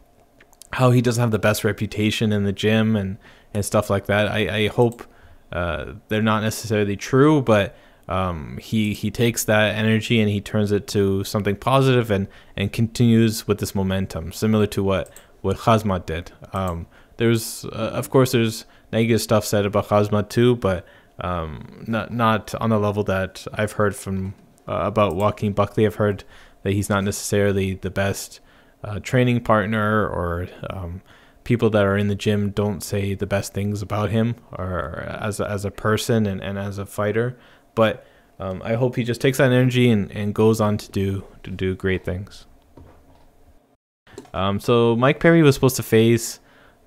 how 0.73 0.91
he 0.91 1.01
doesn't 1.01 1.21
have 1.21 1.31
the 1.31 1.39
best 1.39 1.63
reputation 1.63 2.31
in 2.31 2.43
the 2.43 2.51
gym 2.51 2.95
and, 2.95 3.17
and 3.53 3.63
stuff 3.63 3.89
like 3.89 4.07
that. 4.07 4.27
I, 4.27 4.63
I 4.63 4.67
hope 4.67 5.03
uh, 5.51 5.93
they're 6.07 6.21
not 6.21 6.41
necessarily 6.41 6.95
true, 6.95 7.41
but 7.41 7.75
um, 8.07 8.57
he 8.57 8.93
he 8.93 9.11
takes 9.11 9.45
that 9.45 9.75
energy 9.75 10.19
and 10.19 10.29
he 10.29 10.41
turns 10.41 10.71
it 10.71 10.87
to 10.87 11.23
something 11.23 11.55
positive 11.55 12.11
and, 12.11 12.27
and 12.57 12.73
continues 12.73 13.47
with 13.47 13.59
this 13.59 13.75
momentum, 13.75 14.31
similar 14.31 14.67
to 14.67 14.83
what 14.83 15.09
what 15.41 15.57
Khazmat 15.57 16.05
did. 16.05 16.31
Um, 16.53 16.87
there's 17.17 17.65
uh, 17.65 17.91
of 17.93 18.09
course 18.09 18.31
there's 18.31 18.65
negative 18.91 19.21
stuff 19.21 19.45
said 19.45 19.65
about 19.65 19.87
Khazmat 19.87 20.29
too, 20.29 20.55
but 20.55 20.85
um, 21.19 21.85
not 21.87 22.11
not 22.11 22.55
on 22.55 22.71
the 22.71 22.79
level 22.79 23.03
that 23.03 23.45
I've 23.53 23.73
heard 23.73 23.95
from 23.95 24.33
uh, 24.67 24.81
about 24.83 25.15
Joaquin 25.15 25.53
Buckley. 25.53 25.85
I've 25.85 25.95
heard 25.95 26.23
that 26.63 26.73
he's 26.73 26.89
not 26.89 27.03
necessarily 27.03 27.75
the 27.75 27.91
best 27.91 28.39
uh, 28.83 28.99
training 28.99 29.41
partner 29.41 30.07
or 30.07 30.47
um, 30.69 31.01
people 31.43 31.69
that 31.69 31.85
are 31.85 31.97
in 31.97 32.07
the 32.07 32.15
gym 32.15 32.49
don't 32.51 32.81
say 32.81 33.13
the 33.13 33.25
best 33.25 33.53
things 33.53 33.81
about 33.81 34.09
him 34.09 34.35
or 34.51 35.05
as 35.21 35.39
a, 35.39 35.49
as 35.49 35.65
a 35.65 35.71
person 35.71 36.25
and, 36.25 36.41
and 36.41 36.57
as 36.57 36.77
a 36.77 36.85
fighter. 36.85 37.37
But 37.75 38.05
um, 38.39 38.61
I 38.63 38.75
hope 38.75 38.95
he 38.95 39.03
just 39.03 39.21
takes 39.21 39.37
that 39.37 39.51
energy 39.51 39.89
and, 39.89 40.11
and 40.11 40.33
goes 40.33 40.59
on 40.59 40.77
to 40.77 40.91
do 40.91 41.25
to 41.43 41.51
do 41.51 41.75
great 41.75 42.03
things. 42.03 42.45
Um, 44.33 44.59
so 44.59 44.95
Mike 44.95 45.19
Perry 45.19 45.43
was 45.43 45.55
supposed 45.55 45.75
to 45.75 45.83
face 45.83 46.39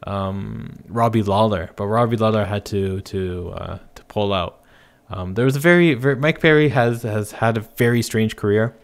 um, 0.07 0.83
Robbie 0.89 1.23
Lawler, 1.23 1.71
but 1.77 1.87
Robbie 1.87 2.17
Lawler 2.17 2.45
had 2.45 2.65
to 2.67 3.01
to 3.03 3.51
uh, 3.57 3.79
to 3.95 4.05
pull 4.05 4.33
out. 4.33 4.63
Um, 5.09 5.35
there 5.35 5.45
was 5.45 5.57
a 5.57 5.61
very, 5.61 5.95
very 5.95 6.17
Mike 6.17 6.41
Perry 6.41 6.69
has 6.71 7.03
has 7.03 7.33
had 7.33 7.57
a 7.57 7.61
very 7.61 8.03
strange 8.03 8.37
career. 8.37 8.77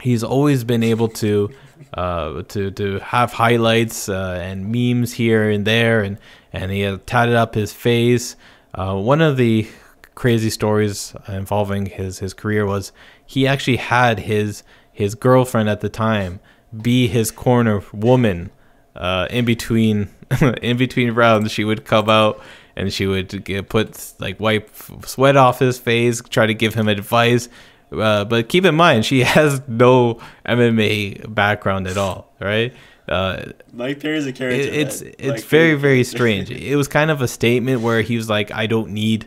He's 0.00 0.22
always 0.22 0.64
been 0.64 0.82
able 0.82 1.08
to 1.08 1.50
uh, 1.94 2.42
to 2.42 2.70
to 2.70 2.98
have 3.00 3.32
highlights 3.32 4.08
uh, 4.08 4.38
and 4.40 4.70
memes 4.72 5.12
here 5.14 5.48
and 5.50 5.64
there, 5.64 6.02
and 6.02 6.18
and 6.52 6.70
he 6.70 6.80
had 6.80 7.06
tatted 7.06 7.34
up 7.34 7.54
his 7.54 7.72
face. 7.72 8.36
Uh, 8.74 8.94
one 8.94 9.20
of 9.20 9.36
the 9.36 9.68
crazy 10.14 10.50
stories 10.50 11.14
involving 11.28 11.86
his 11.86 12.18
his 12.18 12.34
career 12.34 12.66
was 12.66 12.92
he 13.24 13.46
actually 13.46 13.76
had 13.76 14.20
his 14.20 14.62
his 14.92 15.14
girlfriend 15.14 15.68
at 15.68 15.80
the 15.80 15.88
time 15.88 16.40
be 16.82 17.06
his 17.06 17.30
corner 17.30 17.82
woman 17.92 18.50
uh, 18.96 19.26
in 19.30 19.44
between 19.44 20.08
in 20.62 20.76
between 20.76 21.12
rounds. 21.12 21.52
She 21.52 21.64
would 21.64 21.84
come 21.84 22.08
out 22.10 22.40
and 22.76 22.92
she 22.92 23.06
would 23.06 23.44
get, 23.44 23.68
put 23.68 24.12
like 24.18 24.38
wipe 24.38 24.70
sweat 25.04 25.36
off 25.36 25.58
his 25.58 25.78
face, 25.78 26.20
try 26.28 26.46
to 26.46 26.54
give 26.54 26.74
him 26.74 26.88
advice. 26.88 27.48
Uh, 27.92 28.24
but 28.24 28.48
keep 28.48 28.64
in 28.64 28.74
mind, 28.74 29.04
she 29.06 29.20
has 29.36 29.60
no 29.68 30.20
MMA 30.46 31.34
background 31.34 31.86
at 31.86 31.96
all, 31.96 32.32
right? 32.40 32.74
Uh, 33.08 33.52
Mike 33.72 34.00
Perry's 34.00 34.26
a 34.26 34.32
character. 34.32 34.60
it, 34.60 34.74
it's 34.74 35.00
man. 35.02 35.14
it's 35.18 35.42
Mike 35.42 35.44
very 35.44 35.74
very 35.74 36.04
strange. 36.14 36.50
it 36.50 36.76
was 36.76 36.88
kind 36.88 37.10
of 37.10 37.22
a 37.22 37.28
statement 37.28 37.80
where 37.80 38.02
he 38.02 38.16
was 38.16 38.28
like, 38.28 38.50
"I 38.50 38.66
don't 38.66 38.90
need 38.90 39.26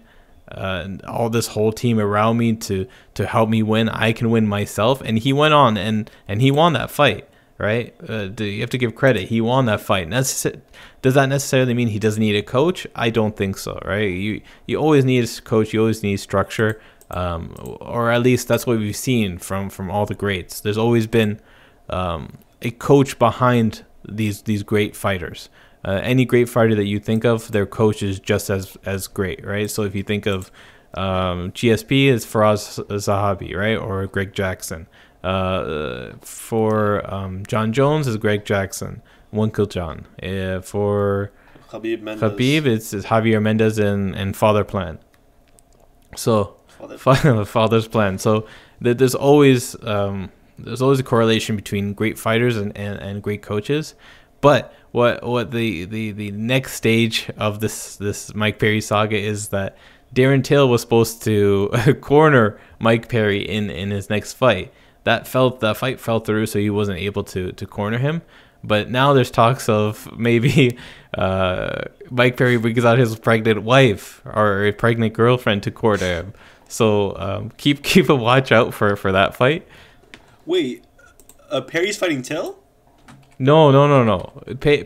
uh, 0.52 0.88
all 1.08 1.30
this 1.32 1.48
whole 1.48 1.72
team 1.72 2.00
around 2.00 2.38
me 2.38 2.56
to 2.58 2.86
to 3.16 3.26
help 3.26 3.50
me 3.50 3.64
win. 3.64 3.90
I 3.90 4.12
can 4.14 4.30
win 4.30 4.48
myself." 4.48 5.02
And 5.04 5.18
he 5.18 5.34
went 5.34 5.54
on 5.56 5.78
and 5.78 6.12
and 6.28 6.42
he 6.42 6.52
won 6.52 6.74
that 6.74 6.92
fight, 6.92 7.28
right? 7.58 7.96
Uh, 8.08 8.28
do- 8.28 8.46
you 8.46 8.62
have 8.62 8.70
to 8.70 8.78
give 8.78 8.94
credit. 8.94 9.30
He 9.30 9.42
won 9.42 9.66
that 9.66 9.82
fight. 9.82 10.08
Necess- 10.08 10.62
does 11.02 11.16
that 11.16 11.26
necessarily 11.30 11.74
mean 11.74 11.88
he 11.88 11.98
doesn't 11.98 12.22
need 12.22 12.36
a 12.36 12.44
coach? 12.44 12.86
I 12.96 13.10
don't 13.10 13.36
think 13.36 13.58
so, 13.58 13.80
right? 13.84 14.02
You 14.12 14.42
you 14.68 14.78
always 14.78 15.06
need 15.06 15.24
a 15.28 15.42
coach. 15.42 15.74
You 15.74 15.80
always 15.80 16.04
need 16.04 16.18
structure. 16.18 16.80
Um, 17.12 17.56
or 17.82 18.10
at 18.10 18.22
least 18.22 18.48
that's 18.48 18.66
what 18.66 18.80
we've 18.80 18.96
seen 18.96 19.38
from 19.38 19.70
from 19.70 19.92
all 19.92 20.06
the 20.06 20.16
greats. 20.16 20.62
There's 20.62 20.78
always 20.78 21.08
been 21.08 21.40
um, 21.90 22.38
a 22.62 22.72
coach 22.72 23.20
behind 23.20 23.84
these 24.08 24.44
these 24.44 24.64
great 24.64 24.96
fighters. 24.96 25.50
Uh, 25.84 26.00
any 26.04 26.26
great 26.26 26.48
fighter 26.48 26.76
that 26.76 26.86
you 26.86 27.00
think 27.00 27.26
of, 27.26 27.52
their 27.52 27.66
coach 27.66 28.02
is 28.02 28.20
just 28.20 28.50
as 28.50 28.78
as 28.86 29.08
great, 29.08 29.46
right? 29.46 29.70
So 29.70 29.84
if 29.84 29.96
you 29.96 30.04
think 30.04 30.26
of 30.26 30.52
um, 30.94 31.52
GSP, 31.52 32.08
is 32.08 32.26
Firas 32.26 32.84
Zahabi, 32.88 33.56
right, 33.56 33.78
or 33.78 34.08
Greg 34.08 34.34
Jackson. 34.34 34.88
Uh, 35.24 36.14
for 36.22 37.14
um, 37.14 37.46
Jon 37.46 37.72
Jones 37.74 38.08
is 38.08 38.18
Greg 38.18 38.46
Jackson, 38.46 39.02
Winkeljohn. 39.34 40.06
Uh, 40.22 40.62
for 40.62 41.32
Khabib 41.70 42.02
Mendez. 42.02 42.32
Khabib, 42.32 42.66
it's, 42.66 42.94
it's 42.94 43.06
Javier 43.06 43.42
Mendez 43.42 43.78
and, 43.78 44.16
and 44.16 44.36
Father 44.36 44.64
Plan. 44.64 45.00
So 46.16 46.58
Father- 46.98 46.98
Fa- 46.98 47.46
father's 47.58 47.88
plan. 47.88 48.18
So 48.18 48.48
there's 48.80 49.16
always 49.16 49.82
um, 49.84 50.32
there's 50.58 50.82
always 50.82 51.00
a 51.00 51.04
correlation 51.04 51.56
between 51.56 51.94
great 51.94 52.18
fighters 52.18 52.58
and, 52.58 52.76
and, 52.78 53.00
and 53.00 53.22
great 53.24 53.42
coaches. 53.42 53.96
But 54.42 54.74
what 54.92 55.24
what 55.24 55.52
the, 55.52 55.86
the, 55.86 56.12
the 56.12 56.32
next 56.32 56.74
stage 56.74 57.30
of 57.38 57.60
this 57.60 57.96
this 57.96 58.34
Mike 58.36 58.60
Perry 58.60 58.82
saga 58.82 59.18
is 59.18 59.50
that 59.50 59.78
Darren 60.16 60.44
Till 60.44 60.68
was 60.68 60.82
supposed 60.82 61.24
to 61.24 61.70
corner 62.02 62.60
Mike 62.80 63.08
Perry 63.08 63.48
in, 63.48 63.70
in 63.70 63.92
his 63.92 64.10
next 64.10 64.34
fight. 64.34 64.74
that 65.04 65.28
felt 65.28 65.60
that 65.62 65.78
fight 65.78 66.00
fell 66.00 66.20
through, 66.20 66.46
so 66.48 66.60
he 66.60 66.70
wasn't 66.70 66.98
able 67.00 67.24
to 67.26 67.52
to 67.54 67.66
corner 67.66 67.98
him. 68.00 68.22
But 68.64 68.90
now 68.92 69.14
there's 69.14 69.32
talks 69.32 69.70
of 69.70 70.10
maybe 70.18 70.78
uh, 71.18 71.84
Mike 72.10 72.36
Perry 72.38 72.58
brings 72.58 72.84
out 72.84 72.98
his 72.98 73.16
pregnant 73.18 73.64
wife 73.64 74.22
or 74.26 74.66
a 74.66 74.72
pregnant 74.72 75.14
girlfriend 75.14 75.64
to 75.64 75.72
corner 75.72 76.06
him. 76.06 76.34
So 76.72 77.16
um, 77.18 77.52
keep 77.58 77.84
keep 77.92 78.10
a 78.10 78.16
watch 78.16 78.52
out 78.52 78.74
for 78.74 78.96
for 78.96 79.12
that 79.12 79.36
fight. 79.36 79.68
Wait, 80.46 80.84
uh, 81.50 81.62
Perry's 81.62 81.98
fighting 81.98 82.22
Till? 82.22 82.58
No, 83.38 83.72
no, 83.72 83.88
no, 83.88 84.04
no. 84.04 84.56
Pay, 84.60 84.82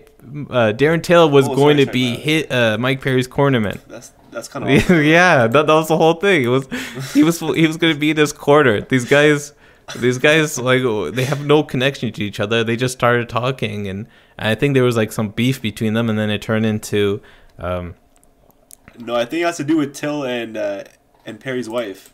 uh, 0.50 0.72
Darren 0.74 1.04
Till 1.04 1.30
was 1.30 1.48
Oh, 1.48 1.56
going 1.56 1.78
sorry, 1.78 1.86
to 1.86 1.92
be 1.92 2.16
hit 2.16 2.52
uh, 2.52 2.78
Mike 2.78 3.02
Perry's 3.02 3.28
cornerman. 3.28 3.80
That's 3.88 4.14
that's 4.32 4.48
kind 4.48 4.66
of 4.66 4.70
yeah, 5.06 5.48
that, 5.48 5.68
that 5.68 5.74
was 5.74 5.88
the 5.88 5.98
whole 5.98 6.16
thing. 6.16 6.44
It 6.44 6.48
was 6.48 6.68
he 7.14 7.24
was 7.24 7.40
he 7.40 7.68
was 7.68 7.78
going 7.78 7.94
to 7.94 8.00
be 8.00 8.14
this 8.14 8.32
corner. 8.32 8.82
These 8.82 9.06
guys, 9.06 9.54
these 9.98 10.18
guys 10.18 10.58
like 10.58 10.82
they 11.14 11.24
have 11.26 11.46
no 11.46 11.64
connection 11.64 12.12
to 12.14 12.24
each 12.24 12.40
other. 12.40 12.64
They 12.64 12.76
just 12.76 12.94
started 12.94 13.30
talking, 13.30 13.88
and 13.88 14.08
I 14.40 14.56
think 14.56 14.74
there 14.74 14.84
was 14.84 14.98
like 14.98 15.12
some 15.12 15.30
beef 15.30 15.62
between 15.62 15.94
them, 15.94 16.10
and 16.10 16.18
then 16.18 16.30
it 16.30 16.42
turned 16.42 16.66
into. 16.66 17.22
Um, 17.60 17.96
no. 18.98 19.16
I 19.16 19.26
think 19.26 19.42
it 19.44 19.46
has 19.46 19.58
to 19.58 19.64
do 19.64 19.78
with 19.78 19.94
Till 19.94 20.24
and 20.24 20.56
uh, 20.58 20.84
and 21.26 21.40
Perry's 21.40 21.70
wife. 21.70 22.14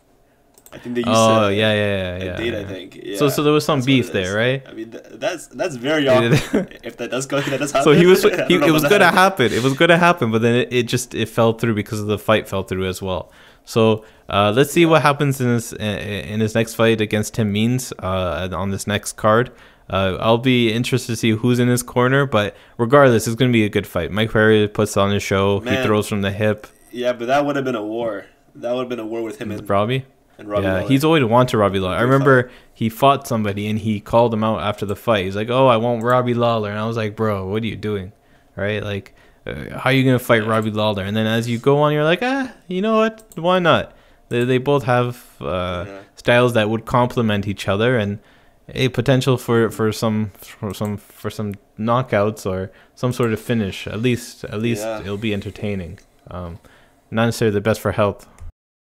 I 0.72 0.78
think 0.78 0.94
they 0.94 1.00
used 1.00 1.10
oh 1.10 1.48
to 1.48 1.54
yeah, 1.54 1.74
yeah, 1.74 2.18
yeah, 2.18 2.24
yeah. 2.24 2.36
date. 2.36 2.52
yeah. 2.52 2.60
I 2.60 2.64
think. 2.64 3.00
Yeah, 3.02 3.18
So 3.18 3.28
so 3.28 3.42
there 3.42 3.52
was 3.52 3.64
some 3.64 3.82
beef 3.82 4.10
there, 4.10 4.34
right? 4.34 4.66
I 4.66 4.72
mean, 4.72 4.90
th- 4.90 5.04
that's 5.12 5.48
that's 5.48 5.76
very 5.76 6.08
awkward. 6.08 6.78
if 6.82 6.96
that 6.96 7.10
does 7.10 7.26
go, 7.26 7.40
that 7.40 7.58
does 7.58 7.72
happen. 7.72 7.84
So 7.84 7.92
he 7.92 8.06
was 8.06 8.22
he, 8.48 8.54
it 8.54 8.72
was 8.72 8.84
gonna 8.84 9.12
happen. 9.12 9.52
It 9.52 9.62
was 9.62 9.74
gonna 9.74 9.98
happen, 9.98 10.30
but 10.30 10.40
then 10.40 10.54
it, 10.54 10.72
it 10.72 10.82
just 10.84 11.14
it 11.14 11.28
fell 11.28 11.52
through 11.52 11.74
because 11.74 12.00
of 12.00 12.06
the 12.06 12.18
fight 12.18 12.48
fell 12.48 12.62
through 12.62 12.86
as 12.86 13.02
well. 13.02 13.30
So 13.64 14.04
uh, 14.30 14.52
let's 14.56 14.72
see 14.72 14.86
what 14.86 15.02
happens 15.02 15.40
in 15.42 15.48
his 15.48 15.74
in 15.74 16.40
his 16.40 16.54
next 16.54 16.74
fight 16.74 17.02
against 17.02 17.34
Tim 17.34 17.52
Means 17.52 17.92
uh, 17.98 18.48
on 18.52 18.70
this 18.70 18.86
next 18.86 19.12
card. 19.12 19.52
Uh, 19.90 20.16
I'll 20.20 20.38
be 20.38 20.72
interested 20.72 21.12
to 21.12 21.16
see 21.16 21.30
who's 21.32 21.58
in 21.58 21.68
his 21.68 21.82
corner, 21.82 22.24
but 22.24 22.56
regardless, 22.78 23.26
it's 23.26 23.36
gonna 23.36 23.52
be 23.52 23.64
a 23.66 23.68
good 23.68 23.86
fight. 23.86 24.10
Mike 24.10 24.32
Perry 24.32 24.68
puts 24.68 24.96
on 24.96 25.10
his 25.10 25.22
show. 25.22 25.60
He 25.60 25.76
throws 25.82 26.08
from 26.08 26.22
the 26.22 26.32
hip. 26.32 26.66
Yeah, 26.90 27.12
but 27.12 27.26
that 27.26 27.44
would 27.44 27.56
have 27.56 27.64
been 27.64 27.74
a 27.74 27.84
war. 27.84 28.26
That 28.54 28.72
would 28.74 28.80
have 28.80 28.88
been 28.88 29.00
a 29.00 29.06
war 29.06 29.22
with 29.22 29.38
him 29.40 29.50
and, 29.50 29.68
Robbie. 29.68 30.04
and 30.38 30.48
Robbie. 30.48 30.64
yeah, 30.64 30.74
Lawler. 30.78 30.88
he's 30.88 31.04
always 31.04 31.24
wanted 31.24 31.56
Robbie 31.56 31.78
Lawler. 31.78 31.96
I 31.96 32.02
remember 32.02 32.50
he 32.72 32.88
fought 32.88 33.26
somebody 33.26 33.66
and 33.66 33.78
he 33.78 34.00
called 34.00 34.32
him 34.34 34.44
out 34.44 34.60
after 34.60 34.84
the 34.86 34.96
fight. 34.96 35.24
He's 35.24 35.36
like, 35.36 35.50
"Oh, 35.50 35.66
I 35.68 35.76
want 35.78 36.02
Robbie 36.02 36.34
Lawler," 36.34 36.70
and 36.70 36.78
I 36.78 36.86
was 36.86 36.96
like, 36.96 37.16
"Bro, 37.16 37.48
what 37.48 37.62
are 37.62 37.66
you 37.66 37.76
doing? 37.76 38.12
Right? 38.56 38.82
Like, 38.82 39.14
uh, 39.46 39.78
how 39.78 39.90
are 39.90 39.92
you 39.92 40.04
gonna 40.04 40.18
fight 40.18 40.46
Robbie 40.46 40.70
Lawler?" 40.70 41.02
And 41.04 41.16
then 41.16 41.26
as 41.26 41.48
you 41.48 41.58
go 41.58 41.78
on, 41.78 41.92
you're 41.92 42.04
like, 42.04 42.20
"Ah, 42.22 42.52
you 42.68 42.82
know 42.82 42.96
what? 42.98 43.24
Why 43.36 43.58
not?" 43.58 43.92
They 44.28 44.44
they 44.44 44.58
both 44.58 44.84
have 44.84 45.24
uh, 45.40 45.84
Yeah. 45.86 45.98
styles 46.16 46.52
that 46.54 46.68
would 46.70 46.84
complement 46.84 47.46
each 47.48 47.68
other 47.68 47.96
and 47.96 48.18
a 48.68 48.88
potential 48.88 49.36
for 49.38 49.70
for 49.70 49.92
some 49.92 50.30
for 50.38 50.72
some 50.74 50.96
for 50.98 51.30
some 51.30 51.54
knockouts 51.78 52.46
or 52.46 52.70
some 52.94 53.12
sort 53.12 53.32
of 53.32 53.40
finish. 53.40 53.86
At 53.86 54.00
least 54.00 54.44
at 54.44 54.60
least 54.60 54.82
Yeah. 54.84 55.00
it'll 55.00 55.16
be 55.18 55.32
entertaining. 55.34 55.98
Um, 56.30 56.58
not 57.10 57.26
necessarily 57.26 57.52
the 57.54 57.60
best 57.60 57.80
for 57.80 57.92
health 57.92 58.26